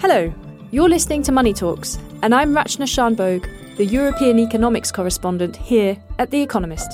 Hello, 0.00 0.32
you're 0.70 0.88
listening 0.88 1.24
to 1.24 1.32
Money 1.32 1.52
Talks, 1.52 1.98
and 2.22 2.32
I'm 2.32 2.54
Rachana 2.54 2.86
Shanbhogue, 2.86 3.76
the 3.76 3.84
European 3.84 4.38
economics 4.38 4.92
correspondent 4.92 5.56
here 5.56 5.96
at 6.20 6.30
The 6.30 6.40
Economist. 6.40 6.88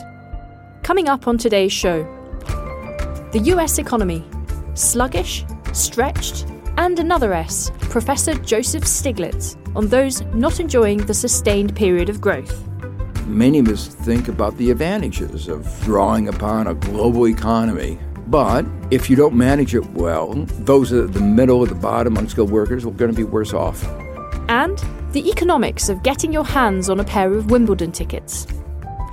Coming 0.83 1.11
up 1.11 1.29
on 1.29 1.37
today's 1.37 1.71
show 1.71 2.03
the 3.33 3.41
US 3.53 3.77
economy 3.77 4.25
sluggish, 4.73 5.45
stretched, 5.75 6.47
and 6.79 6.99
another 6.99 7.35
S, 7.35 7.71
Professor 7.79 8.33
Joseph 8.37 8.85
Stiglitz, 8.85 9.59
on 9.77 9.89
those 9.89 10.23
not 10.33 10.59
enjoying 10.59 11.05
the 11.05 11.13
sustained 11.13 11.77
period 11.77 12.09
of 12.09 12.23
growth. 12.23 12.67
Many 13.27 13.59
of 13.59 13.69
us 13.69 13.87
think 13.87 14.29
about 14.29 14.57
the 14.57 14.71
advantages 14.71 15.47
of 15.47 15.69
drawing 15.83 16.29
upon 16.29 16.69
a 16.69 16.75
global 16.75 17.29
economy 17.29 17.99
but 18.27 18.65
if 18.91 19.11
you 19.11 19.17
don't 19.17 19.35
manage 19.35 19.75
it 19.75 19.85
well, 19.93 20.35
those 20.61 20.93
at 20.93 21.13
the 21.13 21.21
middle 21.21 21.61
or 21.61 21.67
the 21.67 21.75
bottom 21.75 22.17
unskilled 22.17 22.51
workers 22.51 22.85
are 22.85 22.91
going 22.91 23.11
to 23.11 23.17
be 23.17 23.25
worse 23.25 23.53
off. 23.53 23.85
And 24.49 24.83
the 25.13 25.29
economics 25.31 25.89
of 25.89 26.03
getting 26.03 26.33
your 26.33 26.45
hands 26.45 26.89
on 26.89 27.01
a 27.01 27.05
pair 27.05 27.33
of 27.33 27.51
Wimbledon 27.51 27.93
tickets. 27.93 28.47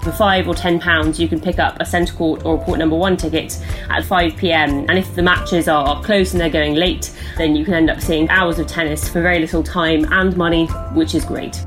For 0.04 0.12
five 0.12 0.48
or 0.48 0.56
ten 0.56 0.80
pounds, 0.80 1.20
you 1.20 1.28
can 1.28 1.40
pick 1.40 1.60
up 1.60 1.78
a 1.80 1.86
centre 1.86 2.16
court 2.16 2.44
or 2.44 2.60
a 2.60 2.66
court 2.66 2.80
number 2.80 2.96
one 2.96 3.16
ticket 3.16 3.64
at 3.88 4.04
5 4.04 4.36
pm. 4.36 4.90
And 4.90 4.98
if 4.98 5.14
the 5.14 5.22
matches 5.22 5.68
are 5.68 6.02
close 6.04 6.34
and 6.34 6.42
they're 6.42 6.50
going 6.50 6.74
late, 6.74 7.16
then 7.38 7.56
you 7.56 7.64
can 7.64 7.76
end 7.76 7.90
up 7.92 8.02
seeing 8.02 8.28
hours 8.30 8.58
of 8.58 8.66
tennis 8.66 9.08
for 9.08 9.22
very 9.22 9.38
little 9.38 9.62
time 9.62 10.12
and 10.12 10.36
money, 10.36 10.66
which 10.96 11.14
is 11.14 11.24
great. 11.24 11.64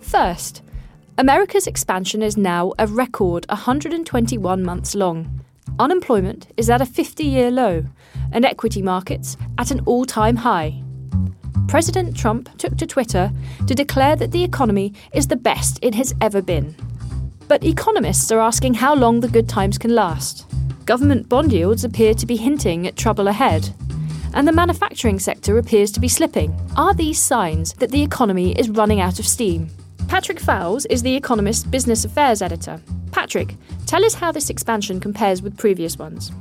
First, 0.00 0.62
America's 1.18 1.66
expansion 1.66 2.22
is 2.22 2.36
now 2.36 2.72
a 2.78 2.86
record 2.86 3.44
121 3.48 4.62
months 4.62 4.94
long. 4.94 5.42
Unemployment 5.80 6.46
is 6.56 6.70
at 6.70 6.80
a 6.80 6.86
50 6.86 7.24
year 7.24 7.50
low, 7.50 7.84
and 8.30 8.44
equity 8.44 8.82
markets 8.82 9.36
at 9.58 9.72
an 9.72 9.80
all 9.84 10.04
time 10.04 10.36
high. 10.36 10.80
President 11.66 12.16
Trump 12.16 12.56
took 12.56 12.76
to 12.76 12.86
Twitter 12.86 13.32
to 13.66 13.74
declare 13.74 14.14
that 14.14 14.30
the 14.30 14.44
economy 14.44 14.94
is 15.12 15.26
the 15.26 15.34
best 15.34 15.80
it 15.82 15.92
has 15.96 16.14
ever 16.20 16.40
been. 16.40 16.76
But 17.48 17.64
economists 17.64 18.30
are 18.30 18.38
asking 18.38 18.74
how 18.74 18.94
long 18.94 19.18
the 19.18 19.26
good 19.26 19.48
times 19.48 19.76
can 19.76 19.96
last. 19.96 20.46
Government 20.84 21.28
bond 21.28 21.52
yields 21.52 21.82
appear 21.82 22.14
to 22.14 22.26
be 22.26 22.36
hinting 22.36 22.86
at 22.86 22.94
trouble 22.94 23.26
ahead. 23.26 23.74
And 24.34 24.46
the 24.46 24.52
manufacturing 24.52 25.18
sector 25.18 25.58
appears 25.58 25.90
to 25.92 26.00
be 26.00 26.06
slipping. 26.06 26.56
Are 26.76 26.94
these 26.94 27.20
signs 27.20 27.72
that 27.74 27.90
the 27.90 28.04
economy 28.04 28.52
is 28.52 28.70
running 28.70 29.00
out 29.00 29.18
of 29.18 29.26
steam? 29.26 29.68
Patrick 30.08 30.38
Foulis 30.38 30.86
is 30.88 31.02
The 31.02 31.14
Economist's 31.14 31.64
business 31.64 32.02
affairs 32.06 32.40
editor. 32.40 32.80
Patrick, 33.12 33.56
tell 33.84 34.02
us 34.06 34.14
how 34.14 34.32
this 34.32 34.48
expansion 34.48 35.00
compares 35.00 35.42
with 35.42 35.58
previous 35.58 35.98
ones. 35.98 36.32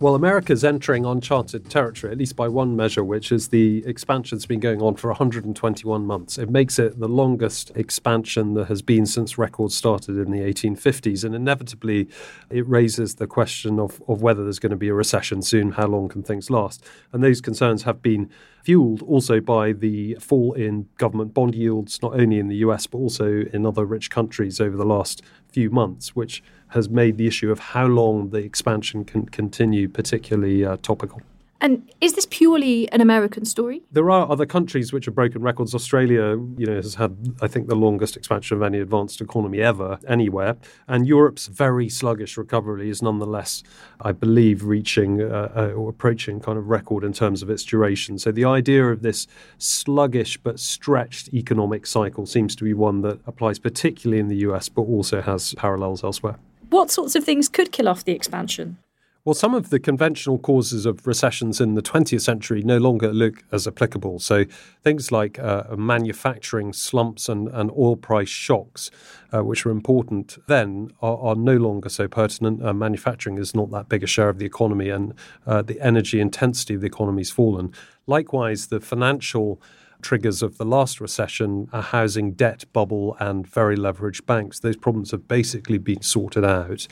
Well, 0.00 0.14
America's 0.14 0.62
entering 0.62 1.04
uncharted 1.04 1.70
territory, 1.70 2.12
at 2.12 2.18
least 2.18 2.36
by 2.36 2.46
one 2.46 2.76
measure, 2.76 3.02
which 3.02 3.32
is 3.32 3.48
the 3.48 3.84
expansion's 3.84 4.46
been 4.46 4.60
going 4.60 4.80
on 4.80 4.94
for 4.94 5.08
121 5.08 6.06
months. 6.06 6.38
It 6.38 6.50
makes 6.50 6.78
it 6.78 7.00
the 7.00 7.08
longest 7.08 7.72
expansion 7.74 8.54
there 8.54 8.66
has 8.66 8.80
been 8.80 9.06
since 9.06 9.38
records 9.38 9.74
started 9.74 10.16
in 10.18 10.30
the 10.30 10.40
1850s. 10.40 11.24
And 11.24 11.34
inevitably, 11.34 12.08
it 12.48 12.68
raises 12.68 13.16
the 13.16 13.26
question 13.26 13.80
of, 13.80 14.00
of 14.06 14.22
whether 14.22 14.44
there's 14.44 14.60
going 14.60 14.70
to 14.70 14.76
be 14.76 14.88
a 14.88 14.94
recession 14.94 15.42
soon. 15.42 15.72
How 15.72 15.88
long 15.88 16.08
can 16.08 16.22
things 16.22 16.48
last? 16.48 16.84
And 17.12 17.24
those 17.24 17.40
concerns 17.40 17.82
have 17.82 18.00
been 18.00 18.30
fueled 18.68 19.00
also 19.00 19.40
by 19.40 19.72
the 19.72 20.14
fall 20.20 20.52
in 20.52 20.86
government 20.98 21.32
bond 21.32 21.54
yields, 21.54 22.02
not 22.02 22.12
only 22.12 22.38
in 22.38 22.48
the 22.48 22.56
US, 22.56 22.86
but 22.86 22.98
also 22.98 23.44
in 23.54 23.64
other 23.64 23.86
rich 23.86 24.10
countries 24.10 24.60
over 24.60 24.76
the 24.76 24.84
last 24.84 25.22
few 25.50 25.70
months, 25.70 26.14
which 26.14 26.42
has 26.68 26.86
made 26.90 27.16
the 27.16 27.26
issue 27.26 27.50
of 27.50 27.58
how 27.58 27.86
long 27.86 28.28
the 28.28 28.36
expansion 28.36 29.06
can 29.06 29.24
continue 29.24 29.88
particularly 29.88 30.66
uh, 30.66 30.76
topical. 30.82 31.22
And 31.60 31.90
is 32.00 32.12
this 32.12 32.26
purely 32.30 32.90
an 32.92 33.00
American 33.00 33.44
story? 33.44 33.82
There 33.90 34.10
are 34.10 34.30
other 34.30 34.46
countries 34.46 34.92
which 34.92 35.06
have 35.06 35.14
broken 35.14 35.42
records. 35.42 35.74
Australia, 35.74 36.38
you 36.56 36.66
know, 36.66 36.76
has 36.76 36.94
had, 36.94 37.36
I 37.42 37.48
think, 37.48 37.68
the 37.68 37.74
longest 37.74 38.16
expansion 38.16 38.56
of 38.56 38.62
any 38.62 38.78
advanced 38.78 39.20
economy 39.20 39.60
ever 39.60 39.98
anywhere. 40.06 40.56
And 40.86 41.06
Europe's 41.06 41.46
very 41.46 41.88
sluggish 41.88 42.36
recovery 42.36 42.90
is 42.90 43.02
nonetheless, 43.02 43.64
I 44.00 44.12
believe, 44.12 44.64
reaching 44.64 45.20
uh, 45.20 45.52
uh, 45.56 45.72
or 45.74 45.88
approaching 45.90 46.38
kind 46.38 46.58
of 46.58 46.68
record 46.68 47.02
in 47.02 47.12
terms 47.12 47.42
of 47.42 47.50
its 47.50 47.64
duration. 47.64 48.18
So 48.18 48.30
the 48.30 48.44
idea 48.44 48.86
of 48.86 49.02
this 49.02 49.26
sluggish 49.58 50.36
but 50.38 50.60
stretched 50.60 51.34
economic 51.34 51.86
cycle 51.86 52.26
seems 52.26 52.54
to 52.56 52.64
be 52.64 52.72
one 52.72 53.02
that 53.02 53.20
applies 53.26 53.58
particularly 53.58 54.20
in 54.20 54.28
the 54.28 54.36
US, 54.48 54.68
but 54.68 54.82
also 54.82 55.20
has 55.22 55.54
parallels 55.54 56.04
elsewhere. 56.04 56.36
What 56.70 56.90
sorts 56.90 57.16
of 57.16 57.24
things 57.24 57.48
could 57.48 57.72
kill 57.72 57.88
off 57.88 58.04
the 58.04 58.12
expansion? 58.12 58.78
Well, 59.28 59.34
some 59.34 59.52
of 59.54 59.68
the 59.68 59.78
conventional 59.78 60.38
causes 60.38 60.86
of 60.86 61.06
recessions 61.06 61.60
in 61.60 61.74
the 61.74 61.82
20th 61.82 62.22
century 62.22 62.62
no 62.62 62.78
longer 62.78 63.12
look 63.12 63.44
as 63.52 63.66
applicable. 63.66 64.20
So 64.20 64.46
things 64.82 65.12
like 65.12 65.38
uh, 65.38 65.64
manufacturing 65.76 66.72
slumps 66.72 67.28
and, 67.28 67.46
and 67.48 67.70
oil 67.72 67.96
price 67.96 68.30
shocks, 68.30 68.90
uh, 69.30 69.44
which 69.44 69.66
were 69.66 69.70
important 69.70 70.38
then, 70.46 70.92
are, 71.02 71.18
are 71.18 71.34
no 71.34 71.58
longer 71.58 71.90
so 71.90 72.08
pertinent. 72.08 72.64
Uh, 72.64 72.72
manufacturing 72.72 73.36
is 73.36 73.54
not 73.54 73.70
that 73.70 73.90
big 73.90 74.02
a 74.02 74.06
share 74.06 74.30
of 74.30 74.38
the 74.38 74.46
economy, 74.46 74.88
and 74.88 75.12
uh, 75.46 75.60
the 75.60 75.78
energy 75.82 76.22
intensity 76.22 76.76
of 76.76 76.80
the 76.80 76.86
economy 76.86 77.20
has 77.20 77.30
fallen. 77.30 77.70
Likewise, 78.06 78.68
the 78.68 78.80
financial 78.80 79.60
triggers 80.00 80.42
of 80.42 80.56
the 80.56 80.64
last 80.64 81.02
recession, 81.02 81.68
a 81.70 81.82
housing 81.82 82.32
debt 82.32 82.64
bubble, 82.72 83.14
and 83.20 83.46
very 83.46 83.76
leveraged 83.76 84.24
banks, 84.24 84.60
those 84.60 84.78
problems 84.78 85.10
have 85.10 85.28
basically 85.28 85.76
been 85.76 86.00
sorted 86.00 86.46
out. 86.46 86.88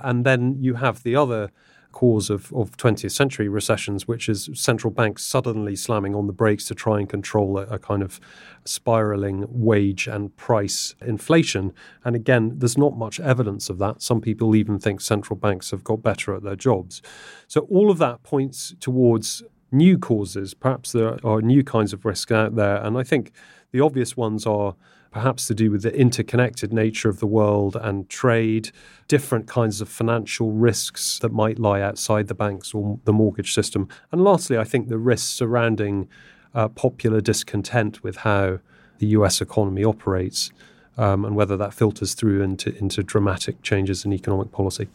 And 0.00 0.26
then 0.26 0.56
you 0.60 0.74
have 0.74 1.04
the 1.04 1.14
other 1.14 1.50
cause 1.92 2.30
of, 2.30 2.52
of 2.52 2.76
20th 2.76 3.10
century 3.10 3.48
recessions, 3.48 4.06
which 4.06 4.28
is 4.28 4.50
central 4.54 4.90
banks 4.90 5.24
suddenly 5.24 5.74
slamming 5.74 6.14
on 6.14 6.26
the 6.26 6.32
brakes 6.32 6.64
to 6.66 6.74
try 6.74 6.98
and 6.98 7.08
control 7.08 7.58
a, 7.58 7.62
a, 7.62 7.78
kind 7.78 8.02
of 8.02 8.20
spiraling 8.64 9.46
wage 9.48 10.06
and 10.06 10.36
price 10.36 10.94
inflation. 11.04 11.72
And 12.04 12.14
again, 12.14 12.58
there's 12.58 12.78
not 12.78 12.96
much 12.96 13.18
evidence 13.20 13.70
of 13.70 13.78
that. 13.78 14.02
Some 14.02 14.20
people 14.20 14.54
even 14.54 14.78
think 14.78 15.00
central 15.00 15.36
banks 15.36 15.70
have 15.70 15.82
got 15.82 16.02
better 16.02 16.34
at 16.34 16.42
their 16.42 16.56
jobs. 16.56 17.02
So 17.46 17.62
all 17.62 17.90
of 17.90 17.98
that 17.98 18.22
points 18.22 18.74
towards 18.80 19.42
new 19.70 19.98
causes. 19.98 20.54
Perhaps 20.54 20.92
there 20.92 21.18
are 21.24 21.42
new 21.42 21.64
kinds 21.64 21.92
of 21.92 22.04
risk 22.04 22.30
out 22.30 22.54
there. 22.54 22.76
And 22.76 22.96
I 22.96 23.02
think 23.02 23.32
the 23.72 23.80
obvious 23.80 24.16
ones 24.16 24.46
are 24.46 24.74
perhaps 25.10 25.46
to 25.46 25.54
do 25.54 25.70
with 25.70 25.82
the 25.82 25.94
interconnected 25.94 26.72
nature 26.72 27.08
of 27.08 27.20
the 27.20 27.26
world 27.26 27.76
and 27.76 28.08
trade, 28.08 28.70
different 29.06 29.46
kinds 29.46 29.80
of 29.80 29.88
financial 29.88 30.52
risks 30.52 31.18
that 31.20 31.32
might 31.32 31.58
lie 31.58 31.80
outside 31.80 32.28
the 32.28 32.34
banks 32.34 32.74
or 32.74 32.98
the 33.04 33.12
mortgage 33.12 33.52
system. 33.52 33.88
And 34.12 34.22
lastly, 34.22 34.58
I 34.58 34.64
think 34.64 34.88
the 34.88 34.98
risks 34.98 35.28
surrounding 35.28 36.08
uh, 36.54 36.68
popular 36.68 37.20
discontent 37.20 38.02
with 38.02 38.18
how 38.18 38.58
the 38.98 39.06
US 39.08 39.40
economy 39.40 39.84
operates 39.84 40.50
um, 40.96 41.24
and 41.24 41.36
whether 41.36 41.56
that 41.56 41.72
filters 41.72 42.14
through 42.14 42.42
into, 42.42 42.76
into 42.76 43.02
dramatic 43.02 43.62
changes 43.62 44.04
in 44.04 44.12
economic 44.12 44.50
policy. 44.50 44.88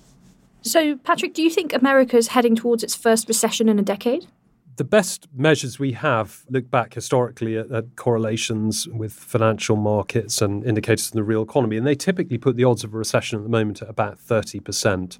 So, 0.61 0.95
Patrick, 0.97 1.33
do 1.33 1.41
you 1.41 1.49
think 1.49 1.73
America 1.73 2.17
is 2.17 2.29
heading 2.29 2.55
towards 2.55 2.83
its 2.83 2.95
first 2.95 3.27
recession 3.27 3.67
in 3.67 3.79
a 3.79 3.83
decade? 3.83 4.27
The 4.75 4.83
best 4.83 5.27
measures 5.35 5.79
we 5.79 5.91
have 5.93 6.43
look 6.49 6.69
back 6.69 6.93
historically 6.93 7.57
at, 7.57 7.71
at, 7.71 7.95
correlations 7.95 8.87
with 8.87 9.13
financial 9.13 9.75
markets 9.75 10.41
and 10.41 10.63
indicators 10.65 11.11
in 11.11 11.17
the 11.17 11.23
real 11.23 11.43
economy, 11.43 11.77
and 11.77 11.85
they 11.85 11.95
typically 11.95 12.37
put 12.37 12.55
the 12.55 12.63
odds 12.63 12.83
of 12.83 12.93
a 12.93 12.97
recession 12.97 13.37
at 13.37 13.43
the 13.43 13.49
moment 13.49 13.81
at 13.81 13.89
about 13.89 14.17
30%. 14.17 15.17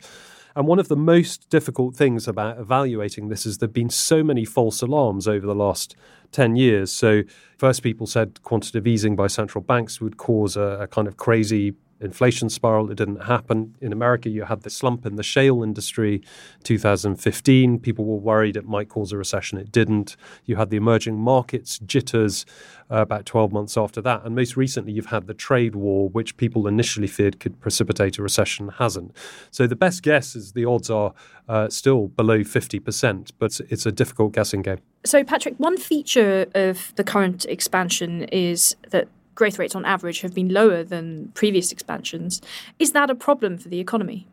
And 0.55 0.67
one 0.67 0.79
of 0.79 0.87
the 0.87 0.95
most 0.95 1.49
difficult 1.49 1.95
things 1.95 2.27
about 2.27 2.59
evaluating 2.59 3.29
this 3.29 3.45
is 3.45 3.57
there 3.57 3.67
have 3.67 3.73
been 3.73 3.89
so 3.89 4.23
many 4.23 4.45
false 4.45 4.81
alarms 4.81 5.27
over 5.27 5.45
the 5.47 5.55
last 5.55 5.95
10 6.31 6.55
years. 6.55 6.91
So, 6.91 7.23
first, 7.57 7.81
people 7.81 8.05
said 8.05 8.41
quantitative 8.43 8.85
easing 8.85 9.15
by 9.15 9.27
central 9.27 9.63
banks 9.63 9.99
would 9.99 10.17
cause 10.17 10.55
a, 10.55 10.81
a 10.81 10.87
kind 10.87 11.07
of 11.07 11.17
crazy 11.17 11.73
inflation 11.99 12.49
spiral. 12.49 12.91
It 12.91 12.95
didn't 12.95 13.23
happen. 13.23 13.75
In 13.81 13.93
America, 13.93 14.29
you 14.29 14.43
had 14.43 14.61
the 14.61 14.69
slump 14.69 15.05
in 15.05 15.15
the 15.15 15.23
shale 15.23 15.63
industry 15.63 16.21
2015. 16.63 17.79
People 17.79 18.05
were 18.05 18.17
worried 18.17 18.57
it 18.57 18.65
might 18.65 18.89
cause 18.89 19.11
a 19.11 19.17
recession. 19.17 19.57
It 19.57 19.71
didn't. 19.71 20.15
You 20.45 20.57
had 20.57 20.69
the 20.69 20.77
emerging 20.77 21.17
markets 21.17 21.79
jitters 21.79 22.45
uh, 22.91 22.97
about 22.97 23.25
12 23.25 23.51
months 23.51 23.77
after 23.77 24.01
that. 24.01 24.23
And 24.23 24.35
most 24.35 24.57
recently, 24.57 24.91
you've 24.91 25.07
had 25.07 25.27
the 25.27 25.33
trade 25.33 25.75
war, 25.75 26.09
which 26.09 26.37
people 26.37 26.67
initially 26.67 27.07
feared 27.07 27.39
could 27.39 27.59
precipitate 27.59 28.17
a 28.17 28.21
recession, 28.21 28.69
hasn't. 28.69 29.15
So 29.51 29.67
the 29.67 29.75
best 29.75 30.03
guess 30.03 30.35
is 30.35 30.53
the 30.53 30.65
odds 30.65 30.89
are 30.89 31.13
uh, 31.47 31.69
still 31.69 32.07
below 32.09 32.39
50%, 32.39 33.31
but 33.39 33.59
it's 33.69 33.85
a 33.85 33.91
difficult 33.91 34.33
guessing 34.33 34.61
game. 34.61 34.79
So, 35.05 35.23
Patrick, 35.23 35.55
one 35.57 35.77
feature 35.77 36.45
of 36.55 36.93
the 36.95 37.03
current 37.03 37.45
expansion 37.45 38.23
is 38.23 38.75
that 38.89 39.09
growth 39.35 39.59
rates 39.59 39.75
on 39.75 39.85
average 39.85 40.21
have 40.21 40.33
been 40.33 40.49
lower 40.49 40.83
than 40.83 41.31
previous 41.33 41.71
expansions. 41.71 42.41
Is 42.79 42.91
that 42.91 43.09
a 43.09 43.15
problem 43.15 43.57
for 43.57 43.69
the 43.69 43.79
economy? 43.79 44.27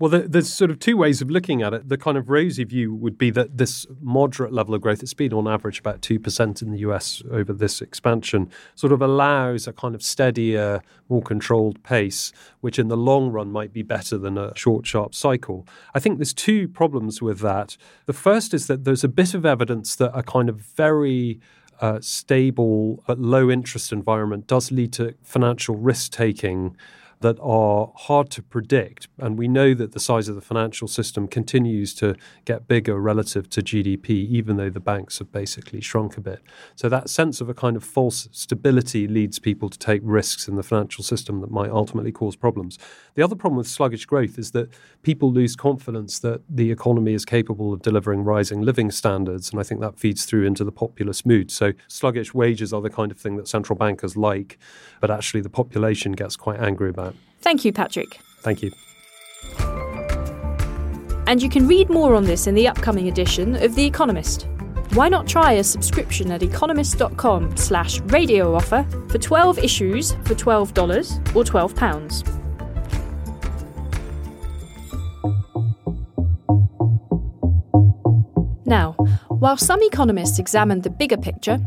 Well, 0.00 0.10
there's 0.28 0.52
sort 0.52 0.70
of 0.70 0.78
two 0.78 0.96
ways 0.96 1.20
of 1.20 1.28
looking 1.28 1.60
at 1.60 1.74
it. 1.74 1.88
The 1.88 1.98
kind 1.98 2.16
of 2.16 2.30
rosy 2.30 2.62
view 2.62 2.94
would 2.94 3.18
be 3.18 3.30
that 3.30 3.58
this 3.58 3.84
moderate 4.00 4.52
level 4.52 4.72
of 4.76 4.80
growth, 4.80 5.02
it's 5.02 5.12
been 5.12 5.32
on 5.32 5.48
average 5.48 5.80
about 5.80 6.02
2% 6.02 6.62
in 6.62 6.70
the 6.70 6.78
US 6.80 7.20
over 7.32 7.52
this 7.52 7.82
expansion, 7.82 8.48
sort 8.76 8.92
of 8.92 9.02
allows 9.02 9.66
a 9.66 9.72
kind 9.72 9.96
of 9.96 10.02
steadier, 10.04 10.82
more 11.08 11.20
controlled 11.20 11.82
pace, 11.82 12.32
which 12.60 12.78
in 12.78 12.86
the 12.86 12.96
long 12.96 13.30
run 13.30 13.50
might 13.50 13.72
be 13.72 13.82
better 13.82 14.16
than 14.16 14.38
a 14.38 14.56
short, 14.56 14.86
sharp 14.86 15.16
cycle. 15.16 15.66
I 15.96 15.98
think 15.98 16.18
there's 16.18 16.34
two 16.34 16.68
problems 16.68 17.20
with 17.20 17.40
that. 17.40 17.76
The 18.06 18.12
first 18.12 18.54
is 18.54 18.68
that 18.68 18.84
there's 18.84 19.02
a 19.02 19.08
bit 19.08 19.34
of 19.34 19.44
evidence 19.44 19.96
that 19.96 20.16
a 20.16 20.22
kind 20.22 20.48
of 20.48 20.60
very 20.60 21.40
uh, 21.80 22.00
stable 22.00 23.02
but 23.06 23.18
low 23.18 23.50
interest 23.50 23.92
environment 23.92 24.46
does 24.46 24.72
lead 24.72 24.92
to 24.92 25.14
financial 25.22 25.76
risk 25.76 26.12
taking 26.12 26.76
that 27.20 27.36
are 27.40 27.92
hard 27.96 28.30
to 28.30 28.42
predict. 28.42 29.08
And 29.18 29.38
we 29.38 29.48
know 29.48 29.74
that 29.74 29.92
the 29.92 30.00
size 30.00 30.28
of 30.28 30.34
the 30.34 30.40
financial 30.40 30.88
system 30.88 31.26
continues 31.26 31.94
to 31.94 32.14
get 32.44 32.68
bigger 32.68 32.98
relative 33.00 33.50
to 33.50 33.62
GDP, 33.62 34.10
even 34.10 34.56
though 34.56 34.70
the 34.70 34.80
banks 34.80 35.18
have 35.18 35.32
basically 35.32 35.80
shrunk 35.80 36.16
a 36.16 36.20
bit. 36.20 36.40
So 36.76 36.88
that 36.88 37.10
sense 37.10 37.40
of 37.40 37.48
a 37.48 37.54
kind 37.54 37.76
of 37.76 37.84
false 37.84 38.28
stability 38.32 39.08
leads 39.08 39.38
people 39.38 39.68
to 39.68 39.78
take 39.78 40.00
risks 40.04 40.48
in 40.48 40.56
the 40.56 40.62
financial 40.62 41.02
system 41.02 41.40
that 41.40 41.50
might 41.50 41.70
ultimately 41.70 42.12
cause 42.12 42.36
problems. 42.36 42.78
The 43.14 43.22
other 43.22 43.34
problem 43.34 43.58
with 43.58 43.66
sluggish 43.66 44.06
growth 44.06 44.38
is 44.38 44.52
that 44.52 44.70
people 45.02 45.32
lose 45.32 45.56
confidence 45.56 46.18
that 46.20 46.42
the 46.48 46.70
economy 46.70 47.14
is 47.14 47.24
capable 47.24 47.72
of 47.72 47.82
delivering 47.82 48.22
rising 48.22 48.62
living 48.62 48.90
standards. 48.90 49.50
And 49.50 49.58
I 49.58 49.62
think 49.62 49.80
that 49.80 49.98
feeds 49.98 50.24
through 50.24 50.44
into 50.44 50.64
the 50.64 50.72
populist 50.72 51.26
mood. 51.26 51.50
So 51.50 51.72
sluggish 51.88 52.32
wages 52.32 52.72
are 52.72 52.80
the 52.80 52.90
kind 52.90 53.10
of 53.10 53.18
thing 53.18 53.36
that 53.36 53.48
central 53.48 53.76
bankers 53.76 54.16
like, 54.16 54.58
but 55.00 55.10
actually 55.10 55.40
the 55.40 55.50
population 55.50 56.12
gets 56.12 56.36
quite 56.36 56.60
angry 56.60 56.90
about. 56.90 57.07
Thank 57.40 57.64
you, 57.64 57.72
Patrick. 57.72 58.20
Thank 58.40 58.62
you. 58.62 58.72
And 61.26 61.42
you 61.42 61.50
can 61.50 61.66
read 61.68 61.90
more 61.90 62.14
on 62.14 62.24
this 62.24 62.46
in 62.46 62.54
the 62.54 62.66
upcoming 62.66 63.08
edition 63.08 63.54
of 63.56 63.74
The 63.74 63.84
Economist. 63.84 64.48
Why 64.94 65.10
not 65.10 65.26
try 65.26 65.52
a 65.52 65.64
subscription 65.64 66.30
at 66.30 66.42
economist.com 66.42 67.56
slash 67.56 68.00
radio 68.00 68.54
offer 68.54 68.86
for 69.10 69.18
12 69.18 69.58
issues 69.58 70.12
for 70.24 70.34
$12 70.34 71.36
or 71.36 71.44
£12? 71.44 72.38
Now, 78.64 78.96
while 79.38 79.56
some 79.56 79.80
economists 79.82 80.38
examine 80.38 80.80
the 80.80 80.90
bigger 80.90 81.16
picture, 81.16 81.60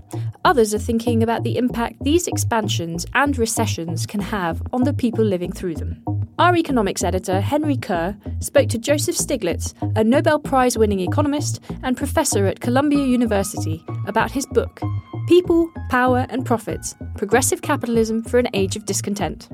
others 0.43 0.73
are 0.73 0.79
thinking 0.79 1.23
about 1.23 1.43
the 1.43 1.57
impact 1.57 2.03
these 2.03 2.27
expansions 2.27 3.05
and 3.13 3.37
recessions 3.37 4.05
can 4.05 4.19
have 4.19 4.61
on 4.73 4.83
the 4.83 4.93
people 4.93 5.23
living 5.23 5.51
through 5.51 5.75
them. 5.75 6.03
Our 6.37 6.55
economics 6.57 7.03
editor, 7.03 7.39
Henry 7.39 7.77
Curr, 7.77 8.17
spoke 8.39 8.67
to 8.69 8.77
Joseph 8.77 9.15
Stiglitz, 9.15 9.73
a 9.95 10.03
Nobel 10.03 10.39
Prize 10.39 10.77
winning 10.77 10.99
economist 10.99 11.61
and 11.83 11.95
professor 11.95 12.45
at 12.47 12.59
Columbia 12.59 13.05
University, 13.05 13.85
about 14.07 14.31
his 14.31 14.45
book, 14.47 14.81
People, 15.27 15.71
Power 15.89 16.25
and 16.29 16.45
Profits 16.45 16.95
Progressive 17.15 17.61
Capitalism 17.61 18.23
for 18.23 18.37
an 18.37 18.49
Age 18.53 18.75
of 18.75 18.85
Discontent. 18.85 19.47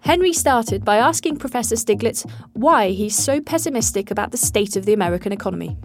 Henry 0.00 0.32
started 0.32 0.84
by 0.84 0.96
asking 0.96 1.36
Professor 1.36 1.76
Stiglitz 1.76 2.28
why 2.52 2.90
he's 2.90 3.16
so 3.16 3.40
pessimistic 3.40 4.10
about 4.10 4.32
the 4.32 4.36
state 4.36 4.76
of 4.76 4.84
the 4.84 4.92
American 4.92 5.32
economy. 5.32 5.78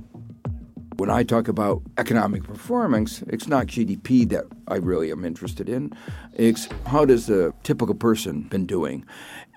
When 0.97 1.11
I 1.11 1.21
talk 1.21 1.47
about 1.47 1.83
economic 1.99 2.43
performance, 2.43 3.21
it's 3.27 3.47
not 3.47 3.67
GDP 3.67 4.27
that 4.29 4.45
I 4.67 4.77
really 4.77 5.11
am 5.11 5.23
interested 5.25 5.69
in. 5.69 5.93
It's 6.33 6.67
how 6.87 7.05
does 7.05 7.27
the 7.27 7.53
typical 7.61 7.93
person 7.93 8.41
been 8.49 8.65
doing? 8.65 9.05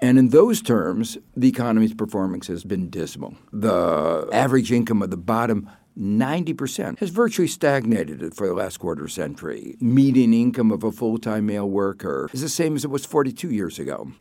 And 0.03 0.19
in 0.19 0.29
those 0.29 0.61
terms, 0.61 1.17
the 1.35 1.49
economy's 1.49 1.95
performance 1.95 2.47
has 2.49 2.63
been 2.63 2.91
dismal. 2.91 3.37
The 3.55 4.29
average 4.35 4.71
income 4.71 5.01
of 5.01 5.11
the 5.11 5.17
bottom 5.17 5.71
90% 5.99 6.99
has 6.99 7.11
virtually 7.11 7.49
stagnated 7.49 8.35
for 8.35 8.47
the 8.47 8.55
last 8.55 8.79
quarter 8.79 9.09
century. 9.09 9.77
Median 9.81 10.33
income 10.33 10.71
of 10.71 10.85
a 10.85 10.93
full 10.93 11.19
time 11.19 11.47
male 11.47 11.69
worker 11.69 12.29
is 12.33 12.41
the 12.41 12.49
same 12.49 12.77
as 12.77 12.85
it 12.85 12.91
was 12.91 13.05
42 13.05 13.51
years 13.51 13.79
ago. 13.79 14.13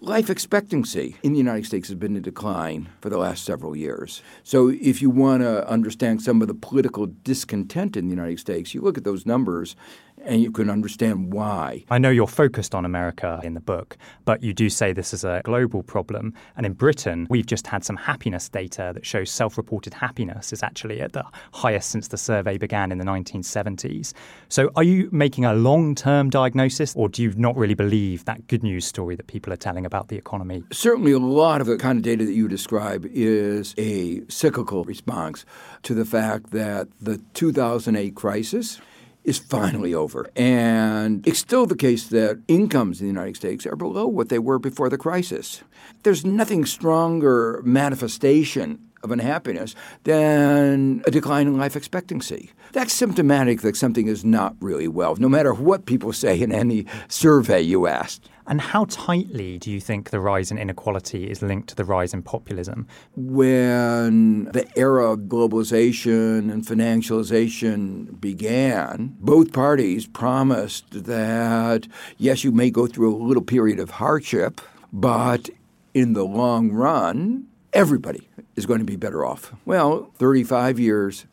Life 0.00 0.30
expectancy 0.30 1.16
in 1.24 1.32
the 1.32 1.38
United 1.38 1.66
States 1.66 1.88
has 1.88 1.96
been 1.96 2.16
in 2.16 2.22
decline 2.22 2.88
for 3.00 3.10
the 3.10 3.18
last 3.18 3.44
several 3.44 3.76
years. 3.76 4.22
So, 4.44 4.68
if 4.68 5.02
you 5.02 5.10
want 5.10 5.42
to 5.42 5.68
understand 5.68 6.22
some 6.22 6.40
of 6.40 6.46
the 6.46 6.54
political 6.54 7.06
discontent 7.06 7.96
in 7.96 8.06
the 8.06 8.14
United 8.14 8.38
States, 8.38 8.74
you 8.74 8.80
look 8.80 8.96
at 8.96 9.02
those 9.02 9.26
numbers 9.26 9.74
and 10.24 10.42
you 10.42 10.50
can 10.50 10.70
understand 10.70 11.32
why. 11.32 11.84
I 11.90 11.98
know 11.98 12.10
you're 12.10 12.26
focused 12.26 12.74
on 12.74 12.84
America 12.84 13.40
in 13.42 13.54
the 13.54 13.60
book, 13.60 13.96
but 14.24 14.42
you 14.42 14.52
do 14.52 14.68
say 14.70 14.92
this 14.92 15.14
is 15.14 15.24
a 15.24 15.40
global 15.44 15.82
problem. 15.82 16.34
And 16.56 16.66
in 16.66 16.72
Britain, 16.72 17.26
we've 17.30 17.46
just 17.46 17.66
had 17.66 17.84
some 17.84 17.96
happiness 17.96 18.48
data 18.48 18.92
that 18.94 19.06
shows 19.06 19.30
self 19.30 19.56
reported 19.56 19.94
happiness 19.94 20.52
is 20.52 20.62
actually 20.62 21.00
at 21.00 21.12
the 21.12 21.24
highest 21.52 21.90
since 21.90 22.08
the 22.08 22.16
survey 22.16 22.58
began 22.58 22.92
in 22.92 22.98
the 22.98 23.04
1970s. 23.04 24.12
So, 24.48 24.70
are 24.76 24.82
you 24.82 25.08
making 25.12 25.44
a 25.44 25.54
long 25.54 25.94
term 25.94 26.30
diagnosis, 26.30 26.94
or 26.96 27.08
do 27.08 27.22
you 27.22 27.32
not 27.36 27.56
really 27.56 27.74
believe 27.74 28.24
that 28.24 28.46
good 28.46 28.62
news 28.62 28.86
story 28.86 29.16
that 29.16 29.26
people 29.26 29.52
are 29.52 29.56
telling 29.56 29.86
about 29.86 30.08
the 30.08 30.16
economy? 30.16 30.64
Certainly, 30.72 31.12
a 31.12 31.18
lot 31.18 31.60
of 31.60 31.66
the 31.66 31.76
kind 31.76 31.98
of 31.98 32.02
data 32.02 32.24
that 32.24 32.32
you 32.32 32.48
describe 32.48 33.06
is 33.12 33.74
a 33.78 34.22
cyclical 34.28 34.84
response 34.84 35.44
to 35.82 35.94
the 35.94 36.04
fact 36.04 36.50
that 36.50 36.88
the 37.00 37.18
2008 37.34 38.14
crisis 38.14 38.80
is 39.28 39.38
finally 39.38 39.94
over. 39.94 40.30
And 40.34 41.26
it's 41.26 41.38
still 41.38 41.66
the 41.66 41.76
case 41.76 42.08
that 42.08 42.40
incomes 42.48 43.00
in 43.00 43.06
the 43.06 43.12
United 43.12 43.36
States 43.36 43.66
are 43.66 43.76
below 43.76 44.06
what 44.06 44.30
they 44.30 44.38
were 44.38 44.58
before 44.58 44.88
the 44.88 44.96
crisis. 44.96 45.62
There's 46.02 46.24
nothing 46.24 46.64
stronger 46.64 47.60
manifestation 47.64 48.80
of 49.02 49.12
unhappiness 49.12 49.74
than 50.04 51.02
a 51.06 51.10
decline 51.10 51.46
in 51.46 51.58
life 51.58 51.76
expectancy. 51.76 52.50
That's 52.72 52.92
symptomatic 52.92 53.60
that 53.60 53.76
something 53.76 54.08
is 54.08 54.24
not 54.24 54.56
really 54.60 54.88
well, 54.88 55.14
no 55.16 55.28
matter 55.28 55.52
what 55.52 55.86
people 55.86 56.12
say 56.12 56.40
in 56.40 56.50
any 56.50 56.86
survey 57.08 57.60
you 57.60 57.86
asked. 57.86 58.28
And 58.48 58.62
how 58.62 58.86
tightly 58.86 59.58
do 59.58 59.70
you 59.70 59.78
think 59.78 60.08
the 60.08 60.20
rise 60.20 60.50
in 60.50 60.56
inequality 60.56 61.30
is 61.30 61.42
linked 61.42 61.68
to 61.68 61.74
the 61.74 61.84
rise 61.84 62.14
in 62.14 62.22
populism? 62.22 62.86
When 63.14 64.44
the 64.46 64.66
era 64.74 65.12
of 65.12 65.20
globalization 65.20 66.50
and 66.50 66.64
financialization 66.64 68.18
began, 68.18 69.16
both 69.20 69.52
parties 69.52 70.06
promised 70.06 71.04
that, 71.04 71.86
yes, 72.16 72.42
you 72.42 72.50
may 72.50 72.70
go 72.70 72.86
through 72.86 73.14
a 73.14 73.22
little 73.22 73.42
period 73.42 73.78
of 73.78 73.90
hardship, 73.90 74.62
but 74.94 75.50
in 75.92 76.14
the 76.14 76.24
long 76.24 76.72
run, 76.72 77.46
everybody 77.74 78.28
is 78.56 78.64
going 78.64 78.80
to 78.80 78.86
be 78.86 78.96
better 78.96 79.26
off. 79.26 79.52
Well, 79.66 80.10
35 80.14 80.80
years 80.80 81.26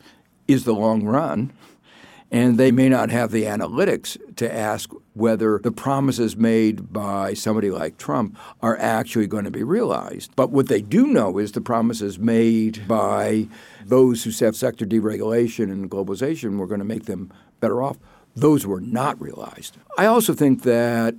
is 0.46 0.64
the 0.64 0.74
long 0.74 1.02
run, 1.04 1.50
and 2.30 2.58
they 2.58 2.70
may 2.70 2.90
not 2.90 3.08
have 3.08 3.30
the 3.30 3.44
analytics 3.44 4.18
to 4.36 4.54
ask 4.54 4.90
whether 5.16 5.58
the 5.58 5.72
promises 5.72 6.36
made 6.36 6.92
by 6.92 7.32
somebody 7.32 7.70
like 7.70 7.96
Trump 7.96 8.36
are 8.60 8.76
actually 8.76 9.26
going 9.26 9.44
to 9.44 9.50
be 9.50 9.62
realized. 9.62 10.30
But 10.36 10.50
what 10.50 10.68
they 10.68 10.82
do 10.82 11.06
know 11.06 11.38
is 11.38 11.52
the 11.52 11.62
promises 11.62 12.18
made 12.18 12.86
by 12.86 13.48
those 13.84 14.24
who 14.24 14.30
said 14.30 14.54
sector 14.54 14.84
deregulation 14.84 15.72
and 15.72 15.90
globalization 15.90 16.58
were 16.58 16.66
going 16.66 16.80
to 16.80 16.84
make 16.84 17.06
them 17.06 17.32
better 17.60 17.82
off. 17.82 17.96
Those 18.34 18.66
were 18.66 18.82
not 18.82 19.18
realized. 19.18 19.78
I 19.96 20.04
also 20.04 20.34
think 20.34 20.62
that 20.64 21.14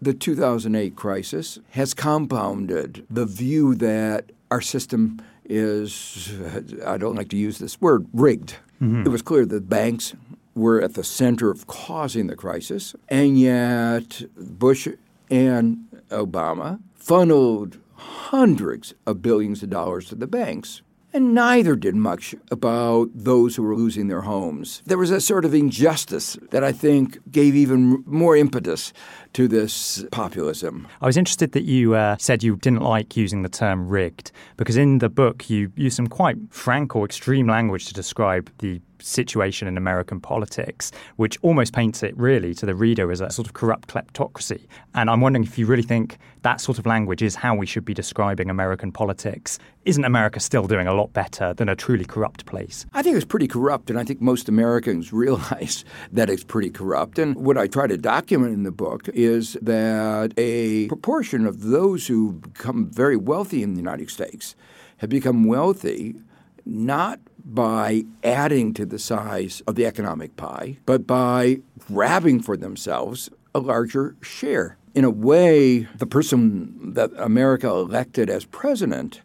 the 0.00 0.12
2008 0.12 0.94
crisis 0.94 1.58
has 1.70 1.94
compounded 1.94 3.06
the 3.08 3.24
view 3.24 3.74
that 3.76 4.30
our 4.50 4.60
system 4.60 5.22
is, 5.46 6.38
I 6.84 6.98
don't 6.98 7.16
like 7.16 7.30
to 7.30 7.38
use 7.38 7.58
this 7.58 7.80
word, 7.80 8.06
rigged. 8.12 8.56
Mm-hmm. 8.82 9.06
It 9.06 9.08
was 9.08 9.22
clear 9.22 9.46
that 9.46 9.68
banks 9.70 10.14
were 10.58 10.80
at 10.82 10.94
the 10.94 11.04
center 11.04 11.50
of 11.50 11.66
causing 11.66 12.26
the 12.26 12.36
crisis, 12.36 12.94
and 13.08 13.38
yet 13.38 14.22
Bush 14.36 14.88
and 15.30 15.78
Obama 16.10 16.80
funneled 16.94 17.78
hundreds 17.94 18.94
of 19.06 19.22
billions 19.22 19.62
of 19.62 19.70
dollars 19.70 20.08
to 20.08 20.14
the 20.14 20.26
banks. 20.26 20.82
and 21.14 21.34
neither 21.34 21.74
did 21.74 21.94
much 21.94 22.34
about 22.50 23.08
those 23.14 23.56
who 23.56 23.62
were 23.62 23.74
losing 23.74 24.08
their 24.08 24.20
homes. 24.20 24.82
There 24.84 24.98
was 24.98 25.10
a 25.10 25.20
sort 25.20 25.44
of 25.46 25.54
injustice 25.54 26.36
that 26.50 26.62
I 26.62 26.70
think 26.70 27.18
gave 27.32 27.56
even 27.56 28.04
more 28.06 28.36
impetus 28.36 28.92
to 29.32 29.48
this 29.48 30.04
populism. 30.12 30.86
I 31.00 31.06
was 31.06 31.16
interested 31.16 31.52
that 31.52 31.64
you 31.64 31.94
uh, 31.94 32.16
said 32.18 32.42
you 32.42 32.56
didn't 32.56 32.82
like 32.82 33.16
using 33.16 33.42
the 33.42 33.48
term 33.48 33.88
rigged 33.88 34.32
because 34.58 34.76
in 34.76 34.98
the 34.98 35.08
book 35.08 35.48
you 35.48 35.72
use 35.76 35.96
some 35.96 36.08
quite 36.08 36.36
frank 36.50 36.94
or 36.94 37.06
extreme 37.06 37.46
language 37.46 37.86
to 37.86 37.94
describe 37.94 38.50
the 38.58 38.80
situation 39.00 39.68
in 39.68 39.76
American 39.76 40.20
politics, 40.20 40.92
which 41.16 41.38
almost 41.42 41.72
paints 41.72 42.02
it 42.02 42.16
really 42.16 42.54
to 42.54 42.66
the 42.66 42.74
reader 42.74 43.10
as 43.10 43.20
a 43.20 43.30
sort 43.30 43.46
of 43.46 43.54
corrupt 43.54 43.88
kleptocracy. 43.88 44.66
And 44.94 45.10
I'm 45.10 45.20
wondering 45.20 45.44
if 45.44 45.58
you 45.58 45.66
really 45.66 45.82
think 45.82 46.18
that 46.42 46.60
sort 46.60 46.78
of 46.78 46.86
language 46.86 47.22
is 47.22 47.34
how 47.34 47.54
we 47.54 47.66
should 47.66 47.84
be 47.84 47.94
describing 47.94 48.50
American 48.50 48.92
politics. 48.92 49.58
Isn't 49.84 50.04
America 50.04 50.40
still 50.40 50.66
doing 50.66 50.86
a 50.86 50.94
lot 50.94 51.12
better 51.12 51.54
than 51.54 51.68
a 51.68 51.76
truly 51.76 52.04
corrupt 52.04 52.46
place? 52.46 52.86
I 52.92 53.02
think 53.02 53.16
it's 53.16 53.24
pretty 53.24 53.48
corrupt, 53.48 53.90
and 53.90 53.98
I 53.98 54.04
think 54.04 54.20
most 54.20 54.48
Americans 54.48 55.12
realize 55.24 55.84
that 56.12 56.30
it's 56.30 56.44
pretty 56.44 56.70
corrupt. 56.70 57.18
And 57.18 57.36
what 57.36 57.58
I 57.58 57.66
try 57.66 57.86
to 57.86 57.96
document 57.96 58.52
in 58.52 58.62
the 58.62 58.72
book 58.72 59.08
is 59.10 59.54
that 59.62 60.32
a 60.36 60.88
proportion 60.88 61.46
of 61.46 61.62
those 61.62 62.06
who 62.06 62.32
become 62.32 62.90
very 62.90 63.16
wealthy 63.16 63.62
in 63.62 63.74
the 63.74 63.78
United 63.78 64.10
States 64.10 64.54
have 64.98 65.10
become 65.10 65.44
wealthy 65.44 66.16
not 66.64 67.18
by 67.48 68.04
adding 68.22 68.74
to 68.74 68.84
the 68.84 68.98
size 68.98 69.62
of 69.66 69.74
the 69.74 69.86
economic 69.86 70.36
pie, 70.36 70.78
but 70.84 71.06
by 71.06 71.60
grabbing 71.86 72.40
for 72.42 72.56
themselves 72.56 73.30
a 73.54 73.58
larger 73.58 74.14
share. 74.20 74.76
In 74.94 75.04
a 75.04 75.10
way, 75.10 75.80
the 75.96 76.06
person 76.06 76.92
that 76.94 77.10
America 77.16 77.68
elected 77.68 78.28
as 78.28 78.44
president 78.44 79.22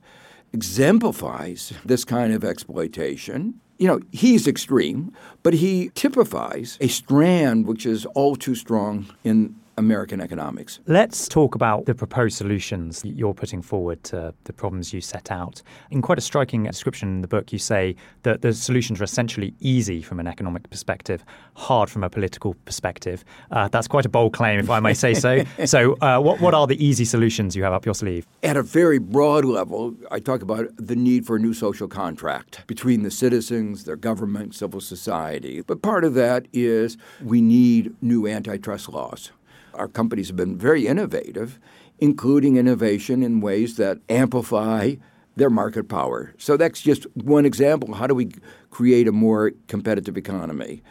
exemplifies 0.54 1.74
this 1.84 2.06
kind 2.06 2.34
of 2.34 2.44
exploitation. 2.44 3.60
You 3.80 3.88
know, 3.88 4.00
he's 4.12 4.48
extreme, 4.48 5.12
but 5.42 5.56
he 5.56 5.90
typifies 5.96 6.78
a 6.80 6.88
strand 6.88 7.66
which 7.66 7.86
is 7.86 8.06
all 8.08 8.36
too 8.36 8.56
strong 8.56 9.08
in 9.24 9.56
American 9.78 10.22
economics. 10.22 10.80
Let's 10.88 11.28
talk 11.28 11.56
about 11.56 11.86
the 11.86 11.96
proposed 11.96 12.38
solutions 12.38 13.02
that 13.02 13.10
you're 13.10 13.34
putting 13.34 13.62
forward 13.62 14.04
to 14.06 14.34
the 14.44 14.54
problems 14.54 14.94
you 14.94 15.02
set 15.02 15.32
out. 15.32 15.62
In 15.90 16.02
quite 16.02 16.18
a 16.18 16.22
striking 16.22 16.64
description 16.64 17.10
in 17.10 17.22
the 17.22 17.28
book, 17.28 17.52
you 17.52 17.60
say 17.60 17.96
that 18.24 18.42
the 18.42 18.54
solutions 18.54 19.02
are 19.02 19.04
essentially 19.04 19.54
easy 19.60 20.02
from 20.02 20.20
an 20.20 20.28
economic 20.28 20.70
perspective, 20.70 21.24
hard 21.56 21.90
from 21.90 22.04
a 22.04 22.10
political 22.10 22.54
perspective. 22.66 23.24
Uh, 23.52 23.68
that's 23.68 23.88
quite 23.88 24.06
a 24.06 24.10
bold 24.10 24.34
claim, 24.34 24.60
if 24.60 24.70
I 24.70 24.80
may 24.80 24.94
say 24.94 25.14
so. 25.14 25.44
so, 25.66 25.94
uh, 26.02 26.20
what, 26.20 26.40
what 26.40 26.54
are 26.54 26.68
the 26.68 26.84
easy 26.84 27.06
solutions 27.06 27.56
you 27.56 27.64
have 27.64 27.74
up 27.74 27.86
your 27.86 27.96
sleeve? 27.96 28.28
At 28.44 28.58
a 28.58 28.64
very 28.64 29.00
broad 29.00 29.46
level, 29.46 29.96
I 30.12 30.20
talk 30.20 30.42
about 30.42 30.68
the 30.78 30.96
need 30.96 31.26
for 31.26 31.38
a 31.38 31.40
new 31.40 31.54
social 31.54 31.88
contract 31.88 32.66
between 32.68 33.04
the 33.04 33.12
citizens, 33.12 33.86
their 33.86 33.96
government, 33.96 34.56
civil 34.56 34.82
society. 34.82 35.62
But 35.62 35.82
part 35.82 36.04
of 36.04 36.14
that 36.14 36.48
is 36.54 36.98
we 37.24 37.42
need 37.42 37.96
new 38.02 38.28
antitrust 38.28 38.90
laws. 38.90 39.32
Our 39.76 39.88
companies 39.88 40.28
have 40.28 40.36
been 40.36 40.58
very 40.58 40.88
innovative, 40.88 41.60
including 42.00 42.58
innovation 42.58 43.24
in 43.24 43.42
ways 43.42 43.78
that 43.78 44.00
amplify 44.10 44.96
their 45.36 45.50
market 45.50 45.90
power. 45.90 46.34
So 46.38 46.58
that's 46.58 46.82
just 46.82 47.06
one 47.16 47.46
example. 47.46 47.96
How 47.96 48.08
do 48.08 48.16
we 48.16 48.32
create 48.70 49.08
a 49.08 49.12
more 49.12 49.52
competitive 49.68 50.18
economy? 50.18 50.84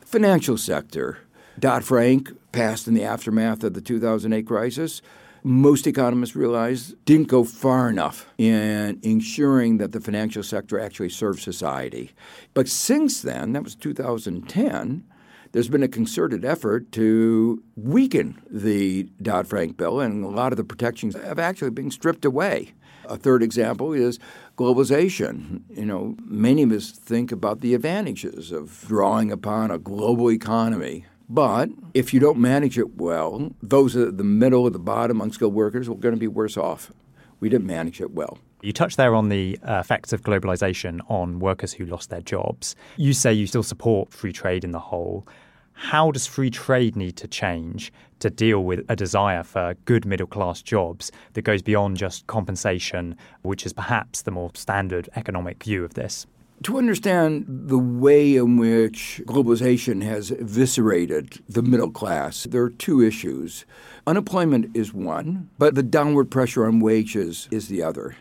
Financial 0.00 0.56
sector. 0.56 1.18
Dodd 1.58 1.84
Frank 1.84 2.30
passed 2.52 2.88
in 2.88 2.94
the 2.94 3.04
aftermath 3.04 3.62
of 3.62 3.74
the 3.74 3.80
2008 3.80 4.46
crisis. 4.46 5.02
Most 5.42 5.86
economists 5.86 6.36
realized 6.36 7.02
didn't 7.04 7.28
go 7.28 7.44
far 7.44 7.88
enough 7.88 8.26
in 8.36 8.98
ensuring 9.02 9.78
that 9.78 9.92
the 9.92 10.00
financial 10.00 10.42
sector 10.42 10.78
actually 10.78 11.08
served 11.08 11.40
society. 11.40 12.12
But 12.52 12.68
since 12.68 13.22
then, 13.22 13.52
that 13.52 13.64
was 13.64 13.74
2010, 13.74 15.04
there's 15.52 15.68
been 15.68 15.82
a 15.82 15.88
concerted 15.88 16.44
effort 16.44 16.92
to 16.92 17.62
weaken 17.76 18.40
the 18.50 19.04
Dodd 19.20 19.46
Frank 19.48 19.76
bill, 19.76 20.00
and 20.00 20.24
a 20.24 20.28
lot 20.28 20.52
of 20.52 20.56
the 20.56 20.64
protections 20.64 21.14
have 21.14 21.38
actually 21.38 21.70
been 21.70 21.90
stripped 21.90 22.24
away. 22.24 22.72
A 23.06 23.16
third 23.16 23.42
example 23.42 23.92
is 23.92 24.20
globalization. 24.56 25.62
You 25.68 25.84
know, 25.84 26.16
many 26.24 26.62
of 26.62 26.70
us 26.70 26.92
think 26.92 27.32
about 27.32 27.60
the 27.60 27.74
advantages 27.74 28.52
of 28.52 28.84
drawing 28.86 29.32
upon 29.32 29.70
a 29.70 29.78
global 29.78 30.30
economy. 30.30 31.06
But 31.28 31.70
if 31.94 32.14
you 32.14 32.20
don't 32.20 32.38
manage 32.38 32.78
it 32.78 32.96
well, 32.96 33.52
those 33.62 33.96
at 33.96 34.18
the 34.18 34.24
middle 34.24 34.62
or 34.62 34.70
the 34.70 34.78
bottom 34.78 35.20
unskilled 35.20 35.54
workers 35.54 35.88
are 35.88 35.94
going 35.94 36.14
to 36.14 36.20
be 36.20 36.28
worse 36.28 36.56
off. 36.56 36.92
We 37.40 37.48
didn't 37.48 37.66
manage 37.66 38.00
it 38.00 38.12
well. 38.12 38.38
You 38.62 38.72
touched 38.74 38.98
there 38.98 39.14
on 39.14 39.30
the 39.30 39.58
uh, 39.66 39.78
effects 39.78 40.12
of 40.12 40.22
globalization 40.22 41.00
on 41.08 41.38
workers 41.38 41.72
who 41.72 41.86
lost 41.86 42.10
their 42.10 42.20
jobs. 42.20 42.76
You 42.96 43.14
say 43.14 43.32
you 43.32 43.46
still 43.46 43.62
support 43.62 44.12
free 44.12 44.32
trade 44.32 44.64
in 44.64 44.72
the 44.72 44.78
whole. 44.78 45.26
How 45.72 46.10
does 46.10 46.26
free 46.26 46.50
trade 46.50 46.94
need 46.94 47.16
to 47.16 47.26
change 47.26 47.90
to 48.18 48.28
deal 48.28 48.62
with 48.62 48.84
a 48.90 48.96
desire 48.96 49.42
for 49.42 49.74
good 49.86 50.04
middle 50.04 50.26
class 50.26 50.60
jobs 50.60 51.10
that 51.32 51.42
goes 51.42 51.62
beyond 51.62 51.96
just 51.96 52.26
compensation, 52.26 53.16
which 53.40 53.64
is 53.64 53.72
perhaps 53.72 54.20
the 54.20 54.30
more 54.30 54.50
standard 54.54 55.08
economic 55.16 55.64
view 55.64 55.82
of 55.82 55.94
this? 55.94 56.26
To 56.64 56.76
understand 56.76 57.46
the 57.48 57.78
way 57.78 58.36
in 58.36 58.58
which 58.58 59.22
globalization 59.24 60.02
has 60.02 60.30
eviscerated 60.30 61.40
the 61.48 61.62
middle 61.62 61.90
class, 61.90 62.44
there 62.44 62.62
are 62.62 62.68
two 62.68 63.00
issues. 63.00 63.64
Unemployment 64.06 64.76
is 64.76 64.92
one, 64.92 65.48
but 65.58 65.74
the 65.74 65.82
downward 65.82 66.30
pressure 66.30 66.66
on 66.66 66.78
wages 66.80 67.48
is 67.50 67.68
the 67.68 67.82
other. 67.82 68.16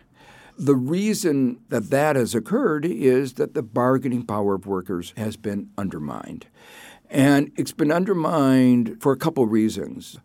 The 0.59 0.75
reason 0.75 1.61
that 1.69 1.89
that 1.89 2.17
has 2.17 2.35
occurred 2.35 2.83
is 2.83 3.35
that 3.35 3.53
the 3.53 3.63
bargaining 3.63 4.25
power 4.25 4.55
of 4.55 4.67
workers 4.67 5.13
has 5.15 5.37
been 5.37 5.69
undermined. 5.77 6.47
And 7.09 7.53
it's 7.55 7.71
been 7.71 7.93
undermined 7.93 9.01
for 9.01 9.13
a 9.13 9.17
couple 9.17 9.47
reasons. 9.47 10.19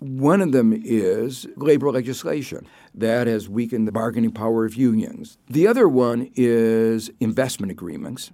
One 0.00 0.40
of 0.40 0.50
them 0.50 0.72
is 0.84 1.46
labor 1.54 1.92
legislation 1.92 2.66
that 2.96 3.28
has 3.28 3.48
weakened 3.48 3.86
the 3.86 3.92
bargaining 3.92 4.32
power 4.32 4.64
of 4.64 4.74
unions. 4.74 5.38
The 5.48 5.68
other 5.68 5.88
one 5.88 6.32
is 6.34 7.12
investment 7.20 7.70
agreements 7.70 8.32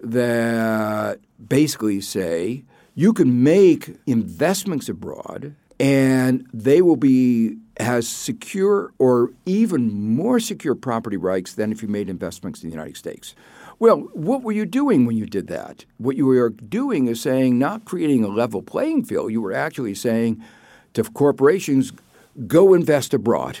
that 0.00 1.20
basically 1.46 2.00
say 2.00 2.64
you 2.94 3.12
can 3.12 3.42
make 3.42 3.98
investments 4.06 4.88
abroad 4.88 5.54
and 5.78 6.46
they 6.52 6.82
will 6.82 6.96
be 6.96 7.56
has 7.78 8.06
secure 8.06 8.92
or 8.98 9.30
even 9.46 10.14
more 10.14 10.38
secure 10.38 10.74
property 10.74 11.16
rights 11.16 11.54
than 11.54 11.72
if 11.72 11.82
you 11.82 11.88
made 11.88 12.08
investments 12.08 12.62
in 12.62 12.68
the 12.68 12.74
United 12.74 12.96
States. 12.96 13.34
Well, 13.78 14.00
what 14.12 14.42
were 14.42 14.52
you 14.52 14.66
doing 14.66 15.06
when 15.06 15.16
you 15.16 15.26
did 15.26 15.48
that? 15.48 15.84
What 15.98 16.16
you 16.16 16.26
were 16.26 16.50
doing 16.50 17.08
is 17.08 17.20
saying 17.20 17.58
not 17.58 17.84
creating 17.84 18.22
a 18.22 18.28
level 18.28 18.62
playing 18.62 19.04
field. 19.04 19.32
You 19.32 19.40
were 19.40 19.52
actually 19.52 19.94
saying 19.94 20.42
to 20.94 21.02
corporations, 21.04 21.92
go 22.46 22.74
invest 22.74 23.14
abroad. 23.14 23.58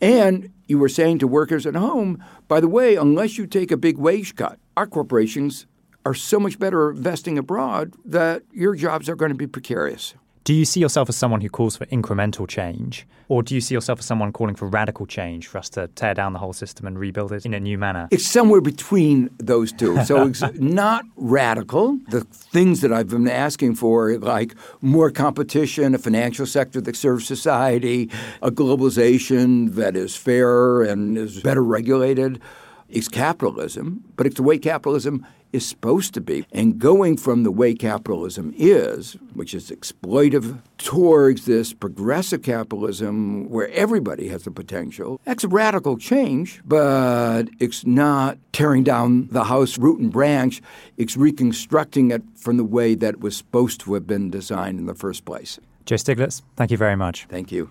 And 0.00 0.50
you 0.66 0.78
were 0.78 0.88
saying 0.88 1.18
to 1.18 1.26
workers 1.26 1.66
at 1.66 1.74
home, 1.74 2.24
by 2.48 2.60
the 2.60 2.68
way, 2.68 2.96
unless 2.96 3.36
you 3.36 3.46
take 3.46 3.70
a 3.70 3.76
big 3.76 3.98
wage 3.98 4.34
cut, 4.34 4.58
our 4.76 4.86
corporations 4.86 5.66
are 6.06 6.14
so 6.14 6.40
much 6.40 6.58
better 6.58 6.90
investing 6.90 7.36
abroad 7.36 7.94
that 8.04 8.42
your 8.52 8.74
jobs 8.74 9.08
are 9.08 9.16
going 9.16 9.30
to 9.30 9.36
be 9.36 9.46
precarious. 9.46 10.14
Do 10.42 10.54
you 10.54 10.64
see 10.64 10.80
yourself 10.80 11.10
as 11.10 11.16
someone 11.16 11.42
who 11.42 11.50
calls 11.50 11.76
for 11.76 11.84
incremental 11.86 12.48
change? 12.48 13.06
Or 13.28 13.42
do 13.42 13.54
you 13.54 13.60
see 13.60 13.74
yourself 13.74 13.98
as 13.98 14.06
someone 14.06 14.32
calling 14.32 14.54
for 14.54 14.66
radical 14.66 15.06
change 15.06 15.46
for 15.46 15.58
us 15.58 15.68
to 15.70 15.88
tear 15.88 16.14
down 16.14 16.32
the 16.32 16.38
whole 16.38 16.54
system 16.54 16.86
and 16.86 16.98
rebuild 16.98 17.30
it 17.32 17.44
in 17.44 17.52
a 17.52 17.60
new 17.60 17.76
manner? 17.76 18.08
It's 18.10 18.26
somewhere 18.26 18.62
between 18.62 19.28
those 19.38 19.70
two. 19.70 20.02
So 20.04 20.26
it's 20.26 20.42
not 20.54 21.04
radical. 21.16 21.98
The 22.08 22.22
things 22.22 22.80
that 22.80 22.90
I've 22.90 23.10
been 23.10 23.28
asking 23.28 23.74
for, 23.74 24.16
like 24.18 24.54
more 24.80 25.10
competition, 25.10 25.94
a 25.94 25.98
financial 25.98 26.46
sector 26.46 26.80
that 26.80 26.96
serves 26.96 27.26
society, 27.26 28.10
a 28.40 28.50
globalization 28.50 29.74
that 29.74 29.94
is 29.94 30.16
fairer 30.16 30.82
and 30.82 31.18
is 31.18 31.42
better 31.42 31.62
regulated, 31.62 32.40
is 32.88 33.08
capitalism, 33.08 34.02
but 34.16 34.26
it's 34.26 34.36
the 34.36 34.42
way 34.42 34.58
capitalism 34.58 35.24
is 35.52 35.66
supposed 35.66 36.14
to 36.14 36.20
be. 36.20 36.46
And 36.52 36.78
going 36.78 37.16
from 37.16 37.42
the 37.42 37.50
way 37.50 37.74
capitalism 37.74 38.54
is, 38.56 39.16
which 39.34 39.54
is 39.54 39.70
exploitive, 39.70 40.60
towards 40.78 41.46
this 41.46 41.72
progressive 41.72 42.42
capitalism 42.42 43.48
where 43.48 43.68
everybody 43.70 44.28
has 44.28 44.44
the 44.44 44.50
potential, 44.50 45.20
that's 45.24 45.44
a 45.44 45.48
radical 45.48 45.96
change, 45.96 46.60
but 46.64 47.44
it's 47.58 47.84
not 47.84 48.38
tearing 48.52 48.84
down 48.84 49.28
the 49.28 49.44
house 49.44 49.78
root 49.78 50.00
and 50.00 50.12
branch. 50.12 50.62
It's 50.96 51.16
reconstructing 51.16 52.10
it 52.10 52.22
from 52.36 52.56
the 52.56 52.64
way 52.64 52.94
that 52.94 53.14
it 53.14 53.20
was 53.20 53.36
supposed 53.36 53.80
to 53.82 53.94
have 53.94 54.06
been 54.06 54.30
designed 54.30 54.78
in 54.78 54.86
the 54.86 54.94
first 54.94 55.24
place. 55.24 55.58
Joe 55.86 55.96
Stiglitz, 55.96 56.42
thank 56.56 56.70
you 56.70 56.76
very 56.76 56.96
much. 56.96 57.26
Thank 57.28 57.50
you. 57.50 57.70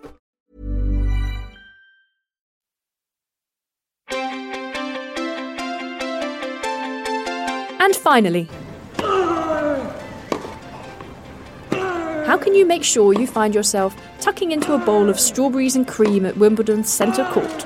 And 7.81 7.95
finally, 7.95 8.47
how 12.27 12.37
can 12.37 12.53
you 12.53 12.63
make 12.63 12.83
sure 12.83 13.11
you 13.11 13.25
find 13.25 13.55
yourself 13.55 13.99
tucking 14.19 14.51
into 14.51 14.75
a 14.75 14.77
bowl 14.77 15.09
of 15.09 15.19
strawberries 15.19 15.75
and 15.75 15.87
cream 15.87 16.23
at 16.27 16.37
Wimbledon's 16.37 16.93
centre 16.93 17.25
court? 17.31 17.65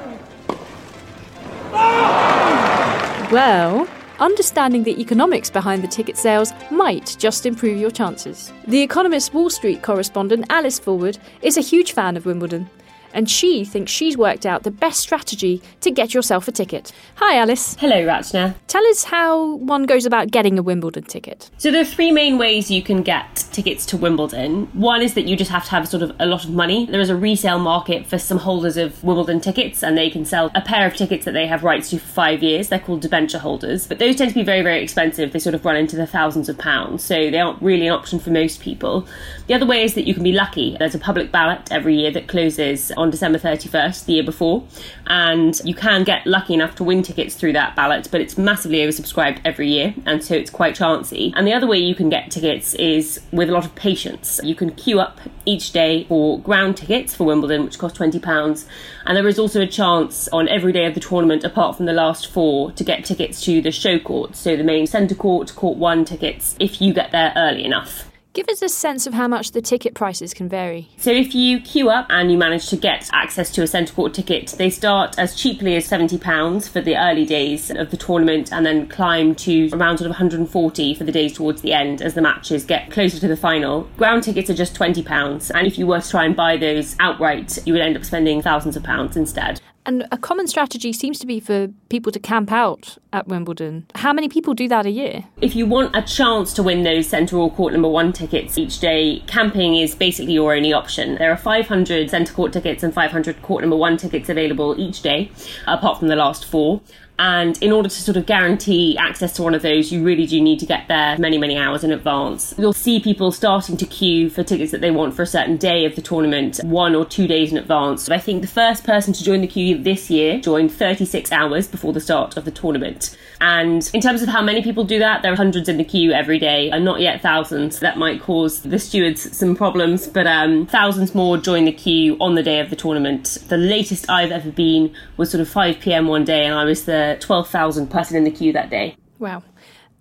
Well, 3.30 3.90
understanding 4.20 4.84
the 4.84 5.02
economics 5.02 5.50
behind 5.50 5.84
the 5.84 5.90
ticket 5.90 6.16
sales 6.16 6.54
might 6.72 7.18
just 7.20 7.46
improve 7.46 7.78
your 7.78 7.92
chances. 7.92 8.54
The 8.68 8.82
Economist 8.82 9.34
Wall 9.34 9.50
Street 9.50 9.84
correspondent 9.84 10.46
Alice 10.50 10.80
Fulwood 10.80 11.18
is 11.42 11.58
a 11.58 11.62
huge 11.62 11.92
fan 11.92 12.16
of 12.16 12.26
Wimbledon, 12.26 12.70
and 13.16 13.30
she 13.30 13.66
thinks 13.66 13.92
she's 13.92 14.18
worked 14.18 14.46
out 14.46 14.64
the 14.64 14.72
best 14.72 15.00
strategy 15.00 15.62
to 15.82 15.90
get 15.90 16.14
yourself 16.14 16.48
a 16.48 16.52
ticket. 16.52 16.92
Hi, 17.16 17.38
Alice. 17.38 17.76
Hello, 17.80 18.06
Rachana. 18.06 18.56
Tell 18.68 18.86
us 18.88 19.06
how 19.06 19.56
one 19.56 19.86
goes 19.86 20.06
about 20.06 20.30
getting 20.30 20.60
a 20.60 20.62
Wimbledon 20.62 21.06
ticket. 21.06 21.50
So 21.58 21.72
there 21.72 21.82
are 21.82 21.86
three 21.86 22.12
main 22.12 22.38
ways 22.38 22.70
you 22.70 22.84
can 22.84 23.02
get 23.02 23.48
tickets 23.52 23.86
to 23.88 23.98
Wimbledon. 23.98 24.68
One 24.74 25.02
is 25.02 25.14
that 25.14 25.28
you 25.28 25.38
just 25.38 25.50
have 25.50 25.64
to 25.64 25.72
have 25.72 25.88
sort 25.88 26.04
of 26.04 26.14
a 26.20 26.26
lot 26.26 26.44
of 26.44 26.52
money. 26.52 26.86
There 26.86 27.00
is 27.00 27.10
a 27.10 27.16
resale 27.16 27.58
market 27.58 28.06
for 28.06 28.20
some 28.20 28.38
holders 28.38 28.76
of 28.76 29.02
Wimbledon 29.04 29.40
tickets, 29.40 29.82
and 29.82 29.98
they 29.98 30.10
can 30.10 30.26
sell 30.26 30.52
a 30.54 30.62
pair 30.62 30.86
of 30.86 30.96
tickets 30.96 31.24
that 31.26 31.32
they 31.32 31.48
have 31.48 31.64
rights 31.64 31.90
to 31.92 32.00
for 32.00 32.08
five 32.08 32.44
years. 32.44 32.68
They're 32.68 32.80
called 32.80 33.02
debenture 33.02 33.40
holders, 33.40 33.88
but 33.88 34.00
those 34.00 34.18
tend 34.18 34.32
to 34.32 34.36
be 34.36 34.44
very, 34.44 34.62
very 34.62 34.84
expensive. 34.84 35.32
They 35.32 35.40
sort 35.40 35.56
of 35.56 35.64
run 35.64 35.78
into 35.78 35.96
the 35.96 36.06
thousands 36.06 36.50
of 36.50 36.58
pounds, 36.58 37.04
so 37.04 37.16
they 37.16 37.40
aren't 37.40 37.62
really 37.62 37.88
an 37.88 37.94
option 37.94 38.20
for 38.20 38.30
most 38.30 38.60
people. 38.60 39.08
The 39.48 39.54
other 39.54 39.66
way 39.66 39.84
is 39.84 39.94
that 39.94 40.06
you 40.06 40.14
can 40.14 40.24
be 40.24 40.34
lucky. 40.34 40.76
There's 40.78 40.96
a 40.96 41.00
public 41.00 41.32
ballot 41.32 41.72
every 41.72 41.96
year 41.96 42.12
that 42.12 42.28
closes 42.28 42.92
on 42.92 43.05
December 43.12 43.40
31st, 43.40 44.06
the 44.06 44.14
year 44.14 44.24
before, 44.24 44.64
and 45.08 45.60
you 45.64 45.74
can 45.74 46.04
get 46.04 46.26
lucky 46.26 46.54
enough 46.54 46.76
to 46.76 46.84
win 46.84 47.04
tickets 47.04 47.36
through 47.36 47.54
that 47.54 47.76
ballot, 47.76 48.08
but 48.12 48.22
it's 48.22 48.38
massively 48.38 48.80
oversubscribed 48.80 49.40
every 49.46 49.70
year, 49.70 49.94
and 50.06 50.24
so 50.24 50.36
it's 50.36 50.50
quite 50.50 50.76
chancy. 50.76 51.34
And 51.36 51.48
the 51.48 51.54
other 51.54 51.68
way 51.68 51.78
you 51.78 51.96
can 51.96 52.10
get 52.10 52.32
tickets 52.32 52.74
is 52.76 53.22
with 53.32 53.50
a 53.50 53.52
lot 53.52 53.66
of 53.66 53.76
patience. 53.76 54.40
You 54.44 54.56
can 54.56 54.72
queue 54.72 55.00
up 55.00 55.20
each 55.46 55.72
day 55.72 56.06
for 56.06 56.40
ground 56.40 56.78
tickets 56.78 57.16
for 57.16 57.26
Wimbledon, 57.26 57.64
which 57.64 57.78
cost 57.78 57.96
£20, 57.96 58.66
and 59.06 59.18
there 59.18 59.28
is 59.28 59.40
also 59.40 59.62
a 59.62 59.68
chance 59.68 60.28
on 60.30 60.48
every 60.48 60.72
day 60.72 60.86
of 60.86 60.94
the 60.94 61.00
tournament, 61.00 61.44
apart 61.44 61.78
from 61.78 61.86
the 61.86 61.94
last 61.94 62.28
four, 62.28 62.72
to 62.74 62.84
get 62.84 63.06
tickets 63.06 63.42
to 63.42 63.62
the 63.62 63.72
show 63.72 64.00
court, 64.00 64.36
so 64.36 64.56
the 64.56 64.64
main 64.64 64.88
centre 64.88 65.16
court, 65.16 65.54
court 65.56 65.78
one 65.78 66.06
tickets, 66.06 66.56
if 66.60 66.82
you 66.82 66.94
get 66.94 67.12
there 67.12 67.34
early 67.36 67.64
enough. 67.64 68.10
Give 68.36 68.50
us 68.50 68.62
a 68.62 68.68
sense 68.68 69.08
of 69.08 69.14
how 69.14 69.30
much 69.30 69.52
the 69.52 69.62
ticket 69.62 69.94
prices 69.94 70.34
can 70.34 70.50
vary. 70.50 70.90
So 70.98 71.10
if 71.10 71.34
you 71.34 71.62
queue 71.62 71.90
up 71.90 72.08
and 72.10 72.30
you 72.30 72.38
manage 72.38 72.68
to 72.68 72.76
get 72.76 73.10
access 73.14 73.50
to 73.52 73.64
a 73.64 73.68
centre 73.68 73.94
court 73.94 74.14
ticket, 74.14 74.48
they 74.58 74.70
start 74.70 75.18
as 75.18 75.38
cheaply 75.38 75.78
as 75.78 75.88
£70 75.88 76.68
for 76.68 76.82
the 76.82 76.98
early 76.98 77.26
days 77.26 77.72
of 77.72 77.92
the 77.92 77.96
tournament 77.96 78.52
and 78.52 78.66
then 78.66 78.90
climb 78.90 79.36
to 79.36 79.70
around 79.72 80.00
sort 80.00 80.08
of 80.08 80.18
140 80.18 80.96
for 80.96 81.06
the 81.06 81.14
days 81.14 81.32
towards 81.32 81.62
the 81.62 81.72
end 81.72 82.02
as 82.02 82.14
the 82.14 82.22
matches 82.22 82.66
get 82.66 82.92
closer 82.92 83.22
to 83.22 83.28
the 83.30 83.38
final. 83.38 83.84
Ground 83.96 84.24
tickets 84.24 84.50
are 84.50 84.54
just 84.54 84.76
£20 84.76 85.52
and 85.56 85.66
if 85.66 85.78
you 85.78 85.88
were 85.88 86.02
to 86.02 86.10
try 86.10 86.26
and 86.26 86.36
buy 86.36 86.58
those 86.58 86.98
outright, 87.00 87.58
you 87.66 87.72
would 87.72 87.82
end 87.82 87.96
up 87.96 88.04
spending 88.04 88.42
thousands 88.42 88.76
of 88.76 88.84
pounds 88.84 89.16
instead. 89.16 89.62
And 89.86 90.08
a 90.12 90.18
common 90.18 90.48
strategy 90.48 90.92
seems 90.92 91.20
to 91.20 91.28
be 91.28 91.40
for 91.40 91.68
people 91.90 92.12
to 92.12 92.20
camp 92.20 92.52
out 92.52 92.98
at 93.14 93.28
Wimbledon. 93.28 93.86
How 93.94 94.14
many 94.14 94.28
people 94.28 94.56
do 94.56 94.68
that 94.68 94.86
a 94.86 94.90
year? 94.90 95.26
If 95.42 95.56
you 95.56 95.68
want 95.68 95.96
a 95.96 96.02
chance 96.02 96.54
to 96.54 96.64
win 96.64 96.84
those 96.84 97.08
centre 97.08 97.38
or 97.38 97.52
court 97.52 97.74
number 97.74 97.88
one 97.88 98.12
tickets 98.12 98.58
each 98.58 98.80
day, 98.80 99.24
camping 99.28 99.76
is 99.76 99.94
basically 99.94 100.34
your 100.34 100.56
only 100.56 100.74
option. 100.74 101.16
There 101.16 101.32
are 101.32 101.38
500 101.38 102.10
centre 102.10 102.34
court 102.34 102.52
tickets 102.52 102.82
and 102.82 102.94
500 102.94 103.42
court 103.44 103.62
number 103.62 103.78
one 103.78 103.98
tickets 103.98 104.28
available 104.28 104.80
each 104.80 105.04
day, 105.04 105.30
apart 105.68 106.00
from 106.00 106.08
the 106.08 106.16
last 106.16 106.46
four. 106.46 106.82
And 107.18 107.62
in 107.62 107.72
order 107.72 107.88
to 107.88 107.96
sort 107.96 108.18
of 108.18 108.26
guarantee 108.26 108.98
access 108.98 109.34
to 109.34 109.44
one 109.44 109.54
of 109.54 109.62
those, 109.62 109.92
you 109.92 110.04
really 110.04 110.26
do 110.26 110.42
need 110.42 110.60
to 110.60 110.66
get 110.66 110.88
there 110.88 111.18
many, 111.18 111.38
many 111.38 111.58
hours 111.58 111.84
in 111.84 111.92
advance. 111.92 112.54
You'll 112.58 112.74
see 112.74 113.00
people 113.00 113.32
starting 113.32 113.78
to 113.78 113.86
queue 113.86 114.30
for 114.30 114.44
tickets 114.44 114.72
that 114.72 114.82
they 114.82 114.92
want 114.92 115.14
for 115.14 115.22
a 115.22 115.28
certain 115.28 115.58
day 115.58 115.86
of 115.86 115.96
the 115.96 116.02
tournament, 116.02 116.60
one 116.64 116.96
or 116.96 117.06
two 117.06 117.28
days 117.28 117.52
in 117.52 117.58
advance. 117.58 118.10
I 118.10 118.18
think 118.18 118.42
the 118.42 118.48
first 118.48 118.84
person 118.84 119.14
to 119.14 119.24
join 119.24 119.42
the 119.42 119.48
queue 119.48 119.78
this 119.82 120.10
year 120.10 120.40
joined 120.40 120.72
36 120.72 121.32
hours 121.32 121.68
before 121.68 121.94
the 121.94 122.02
start 122.02 122.38
of 122.38 122.46
the 122.46 122.52
tournament. 122.52 123.18
And 123.42 123.90
in 123.94 124.02
terms 124.02 124.22
of 124.22 124.30
how 124.30 124.42
many 124.42 124.62
people 124.62 124.84
do 124.84 125.00
that, 125.00 125.22
there 125.22 125.32
are 125.32 125.36
hundreds 125.36 125.70
in 125.70 125.78
the 125.78 125.84
queue 125.84 126.12
every 126.12 126.40
day, 126.40 126.70
and 126.72 126.86
not 126.86 127.02
yet 127.02 127.22
thousands. 127.22 127.80
That 127.80 127.98
might 127.98 128.22
cause 128.22 128.62
the 128.62 128.80
stewards 128.80 129.36
some 129.36 129.56
problems, 129.56 130.08
but 130.08 130.26
um, 130.26 130.66
thousands 130.66 131.14
more 131.14 131.38
join 131.38 131.66
the 131.66 131.72
queue 131.72 132.18
on 132.20 132.36
the 132.36 132.44
day 132.44 132.60
of 132.60 132.70
the 132.70 132.76
tournament. 132.76 133.38
The 133.48 133.58
latest 133.58 134.10
I've 134.10 134.32
ever 134.32 134.52
been 134.52 134.94
was 135.18 135.32
sort 135.32 135.42
of 135.42 135.50
5 135.50 135.80
pm 135.80 136.08
one 136.08 136.24
day, 136.24 136.46
and 136.46 136.56
I 136.56 136.64
was 136.64 136.86
the 136.86 137.05
12,000 137.20 137.88
person 137.88 138.18
in 138.18 138.24
the 138.24 138.32
queue 138.32 138.54
that 138.54 138.70
day. 138.70 138.98
Wow. 139.20 139.44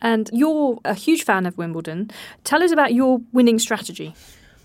And 0.01 0.29
you're 0.33 0.79
a 0.85 0.95
huge 0.95 1.25
fan 1.25 1.47
of 1.47 1.57
Wimbledon. 1.57 2.11
Tell 2.45 2.63
us 2.63 2.73
about 2.73 2.93
your 2.93 3.21
winning 3.33 3.59
strategy. 3.59 4.15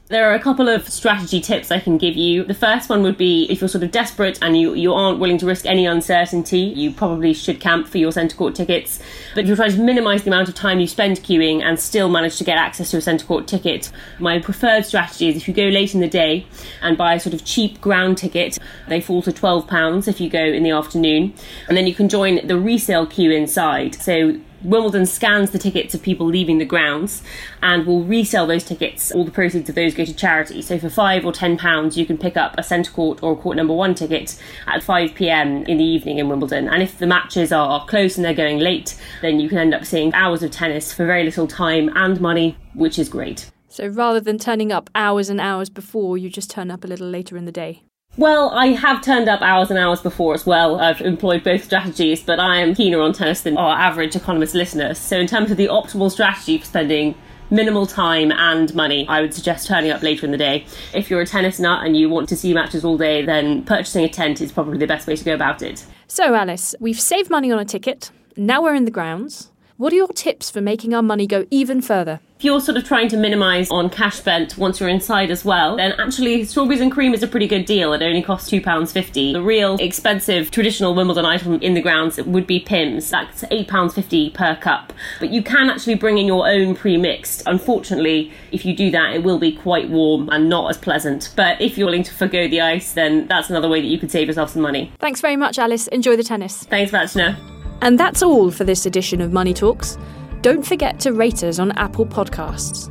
There 0.10 0.28
are 0.28 0.34
a 0.34 0.39
couple 0.39 0.67
of 0.67 0.89
strategy 0.89 1.39
tips 1.39 1.69
I 1.69 1.80
can 1.80 2.00
give 2.00 2.17
you. 2.17 2.43
The 2.43 2.56
first 2.56 2.89
one 2.89 3.04
would 3.04 3.15
be 3.15 3.43
if 3.43 3.62
you're 3.62 3.67
sort 3.67 3.84
of 3.84 3.91
desperate 3.91 4.39
and 4.41 4.58
you, 4.60 4.74
you 4.74 4.91
aren't 4.91 5.19
willing 5.19 5.38
to 5.38 5.45
risk 5.45 5.67
any 5.67 5.86
uncertainty, 5.86 6.62
you 6.62 6.91
probably 6.91 7.32
should 7.32 7.60
camp 7.60 7.88
for 7.88 8.00
your 8.00 8.12
centre 8.12 8.36
court 8.36 8.56
tickets. 8.56 9.00
But 9.36 9.41
if 9.41 9.48
you're 9.48 9.56
trying 9.56 9.74
to 9.74 9.84
minimise 9.84 10.24
the 10.24 10.32
amount 10.32 10.50
of 10.50 10.56
time 10.56 10.80
you 10.80 10.88
spend 10.88 11.17
queuing 11.17 11.62
and 11.62 11.80
still 11.80 12.10
manage 12.10 12.38
to 12.38 12.43
get 12.43 12.58
access 12.58 12.89
to 12.89 12.98
a 12.98 13.02
centre 13.02 13.24
court 13.24 13.45
ticket, 13.45 13.91
my 14.17 14.39
preferred 14.39 14.84
strategy 14.84 15.28
is 15.28 15.36
if 15.36 15.48
you 15.48 15.54
go 15.54 15.65
late 15.65 15.93
in 15.93 16.02
the 16.02 16.10
day 16.10 16.48
and 16.82 16.98
buy 16.98 17.13
a 17.13 17.19
sort 17.19 17.36
of 17.36 17.45
cheap 17.45 17.80
ground 17.80 18.17
ticket, 18.17 18.58
they 18.88 19.02
fall 19.02 19.22
to 19.22 19.32
£12 19.32 20.08
if 20.08 20.19
you 20.19 20.28
go 20.28 20.43
in 20.43 20.63
the 20.63 20.72
afternoon. 20.72 21.36
And 21.67 21.78
then 21.78 21.86
you 21.86 21.93
can 21.93 22.10
join 22.10 22.48
the 22.48 22.58
resale 22.58 23.06
queue 23.06 23.30
inside. 23.30 23.93
So 23.93 24.39
Wimbledon 24.63 25.06
scans 25.06 25.52
the 25.52 25.60
tickets 25.60 25.93
of 25.93 26.02
people 26.02 26.26
leaving 26.26 26.58
the 26.58 26.65
grounds 26.65 27.24
and 27.62 27.86
will 27.86 28.04
resell 28.04 28.48
those 28.48 28.63
tickets. 28.63 29.12
All 29.12 29.24
the 29.24 29.32
proceeds 29.32 29.69
of 29.69 29.76
those 29.76 29.93
go 29.93 30.06
to 30.06 30.13
charity. 30.13 30.62
So 30.62 30.78
for 30.78 30.89
five 30.89 31.26
or 31.26 31.32
ten 31.32 31.58
pounds, 31.58 31.98
you 31.98 32.06
can 32.06 32.17
pick 32.17 32.36
up 32.36 32.56
a 32.58 32.63
centre 32.63 32.91
court 32.91 33.24
or 33.24 33.34
a 33.34 33.36
court 33.36 33.58
number 33.58 33.74
one 33.74 33.95
ticket 33.95 34.41
at 34.67 34.84
5 34.84 35.15
pm 35.15 35.63
in 35.65 35.78
the 35.78 35.84
evening 35.84 36.17
in 36.17 36.30
Wimbledon. 36.30 36.67
And 36.67 36.84
if 36.84 36.98
the 36.98 37.08
matches 37.08 37.52
are 37.52 37.86
close 37.86 38.17
and 38.17 38.26
they're 38.26 38.34
going 38.34 38.60
late, 38.60 39.00
then 39.22 39.39
you 39.39 39.50
can 39.50 39.58
end 39.58 39.74
up 39.74 39.86
seeing 39.86 40.13
hours 40.13 40.43
of 40.43 40.52
tennis 40.52 40.93
for 40.93 41.06
very 41.06 41.24
little 41.24 41.48
time 41.48 41.89
and 41.95 42.19
money, 42.19 42.58
which 42.74 43.00
is 43.00 43.10
great. 43.10 43.52
So 43.67 43.88
rather 43.88 44.19
than 44.19 44.39
turning 44.39 44.72
up 44.72 44.89
hours 44.95 45.30
and 45.30 45.39
hours 45.39 45.69
before, 45.69 46.17
you 46.17 46.30
just 46.30 46.50
turn 46.50 46.72
up 46.72 46.84
a 46.84 46.88
little 46.88 47.08
later 47.08 47.38
in 47.38 47.45
the 47.45 47.52
day. 47.52 47.84
Well, 48.19 48.49
I 48.49 48.73
have 48.73 49.01
turned 49.01 49.29
up 49.29 49.41
hours 49.41 49.69
and 49.69 49.79
hours 49.79 50.01
before 50.01 50.34
as 50.34 50.45
well. 50.45 50.82
I've 50.82 50.99
employed 50.99 51.41
both 51.41 51.63
strategies, 51.63 52.21
but 52.21 52.38
I 52.38 52.58
am 52.58 52.75
keener 52.75 52.99
on 52.99 53.13
tennis 53.13 53.39
than 53.43 53.58
our 53.58 53.79
average 53.79 54.13
economist 54.13 54.53
listener. 54.53 54.93
So, 54.93 55.17
in 55.17 55.25
terms 55.25 55.51
of 55.51 55.55
the 55.55 55.67
optimal 55.67 56.12
strategy 56.12 56.58
for 56.58 56.65
spending 56.65 57.15
minimal 57.49 57.86
time 57.86 58.34
and 58.34 58.75
money, 58.75 59.08
I 59.08 59.21
would 59.21 59.34
suggest 59.34 59.69
turning 59.69 59.91
up 59.91 60.03
later 60.03 60.25
in 60.25 60.34
the 60.34 60.38
day. 60.38 60.65
If 60.93 61.10
you're 61.10 61.21
a 61.21 61.25
tennis 61.25 61.62
nut 61.62 61.86
and 61.86 61.95
you 61.95 62.10
want 62.10 62.27
to 62.27 62.36
see 62.36 62.53
matches 62.53 62.84
all 62.84 62.97
day, 62.97 63.23
then 63.23 63.63
purchasing 63.63 64.03
a 64.03 64.10
tent 64.10 64.41
is 64.41 64.51
probably 64.51 64.79
the 64.79 64.86
best 64.86 65.08
way 65.08 65.15
to 65.15 65.23
go 65.23 65.34
about 65.34 65.62
it. 65.62 65.86
So, 66.08 66.36
Alice, 66.36 66.75
we've 66.82 66.99
saved 66.99 67.29
money 67.29 67.53
on 67.53 67.60
a 67.60 67.63
ticket. 67.63 68.12
Now 68.36 68.62
we're 68.62 68.75
in 68.75 68.84
the 68.84 68.91
grounds. 68.91 69.49
What 69.79 69.93
are 69.93 69.95
your 69.95 70.09
tips 70.09 70.51
for 70.51 70.59
making 70.59 70.93
our 70.93 71.01
money 71.01 71.25
go 71.25 71.45
even 71.49 71.81
further? 71.81 72.19
If 72.37 72.43
you're 72.43 72.59
sort 72.59 72.77
of 72.77 72.83
trying 72.83 73.07
to 73.09 73.17
minimise 73.17 73.71
on 73.71 73.89
cash 73.89 74.17
spent 74.17 74.57
once 74.57 74.77
you're 74.77 74.89
inside 74.89 75.31
as 75.31 75.45
well, 75.45 75.77
then 75.77 75.93
actually 75.93 76.43
strawberries 76.43 76.81
and 76.81 76.91
cream 76.91 77.13
is 77.13 77.23
a 77.23 77.27
pretty 77.29 77.47
good 77.47 77.63
deal. 77.63 77.93
It 77.93 78.01
only 78.01 78.21
costs 78.21 78.49
£2.50. 78.51 79.31
The 79.31 79.41
real 79.41 79.77
expensive 79.79 80.51
traditional 80.51 80.93
Wimbledon 80.93 81.23
item 81.23 81.61
in 81.61 81.75
the 81.75 81.81
grounds 81.81 82.17
would 82.17 82.45
be 82.45 82.59
Pimm's. 82.59 83.09
That's 83.09 83.43
£8.50 83.43 84.33
per 84.33 84.57
cup. 84.57 84.91
But 85.21 85.29
you 85.29 85.41
can 85.41 85.69
actually 85.69 85.95
bring 85.95 86.17
in 86.17 86.25
your 86.25 86.45
own 86.45 86.75
pre-mixed. 86.75 87.43
Unfortunately, 87.45 88.33
if 88.51 88.65
you 88.65 88.75
do 88.75 88.91
that, 88.91 89.13
it 89.13 89.23
will 89.23 89.39
be 89.39 89.53
quite 89.53 89.89
warm 89.89 90.27
and 90.27 90.49
not 90.49 90.69
as 90.69 90.77
pleasant. 90.77 91.31
But 91.37 91.61
if 91.61 91.77
you're 91.77 91.87
willing 91.87 92.03
to 92.03 92.13
forgo 92.13 92.49
the 92.49 92.59
ice, 92.59 92.91
then 92.91 93.27
that's 93.27 93.49
another 93.49 93.69
way 93.69 93.79
that 93.79 93.87
you 93.87 93.97
could 93.97 94.11
save 94.11 94.27
yourself 94.27 94.49
some 94.49 94.61
money. 94.61 94.91
Thanks 94.99 95.21
very 95.21 95.37
much, 95.37 95.57
Alice. 95.57 95.87
Enjoy 95.87 96.17
the 96.17 96.23
tennis. 96.23 96.65
Thanks, 96.65 96.91
Rachana. 96.91 97.59
And 97.81 97.99
that's 97.99 98.21
all 98.21 98.51
for 98.51 98.63
this 98.63 98.85
edition 98.85 99.21
of 99.21 99.31
Money 99.31 99.53
Talks. 99.53 99.97
Don't 100.41 100.65
forget 100.65 100.99
to 101.01 101.13
rate 101.13 101.43
us 101.43 101.59
on 101.59 101.71
Apple 101.73 102.05
Podcasts. 102.05 102.89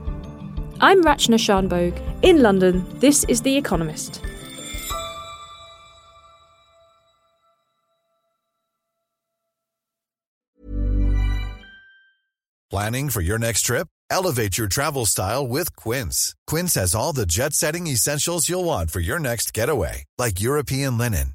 I'm 0.80 1.02
Rachana 1.02 1.38
Shanbhogue. 1.38 2.00
In 2.22 2.42
London, 2.42 2.86
this 3.00 3.24
is 3.24 3.42
The 3.42 3.56
Economist. 3.56 4.22
Planning 12.70 13.08
for 13.08 13.22
your 13.22 13.38
next 13.38 13.62
trip? 13.62 13.88
Elevate 14.10 14.58
your 14.58 14.68
travel 14.68 15.06
style 15.06 15.48
with 15.48 15.74
Quince. 15.74 16.34
Quince 16.46 16.74
has 16.74 16.94
all 16.94 17.12
the 17.14 17.26
jet 17.26 17.54
setting 17.54 17.86
essentials 17.86 18.48
you'll 18.48 18.64
want 18.64 18.90
for 18.90 19.00
your 19.00 19.18
next 19.18 19.54
getaway, 19.54 20.04
like 20.18 20.40
European 20.40 20.98
linen, 20.98 21.34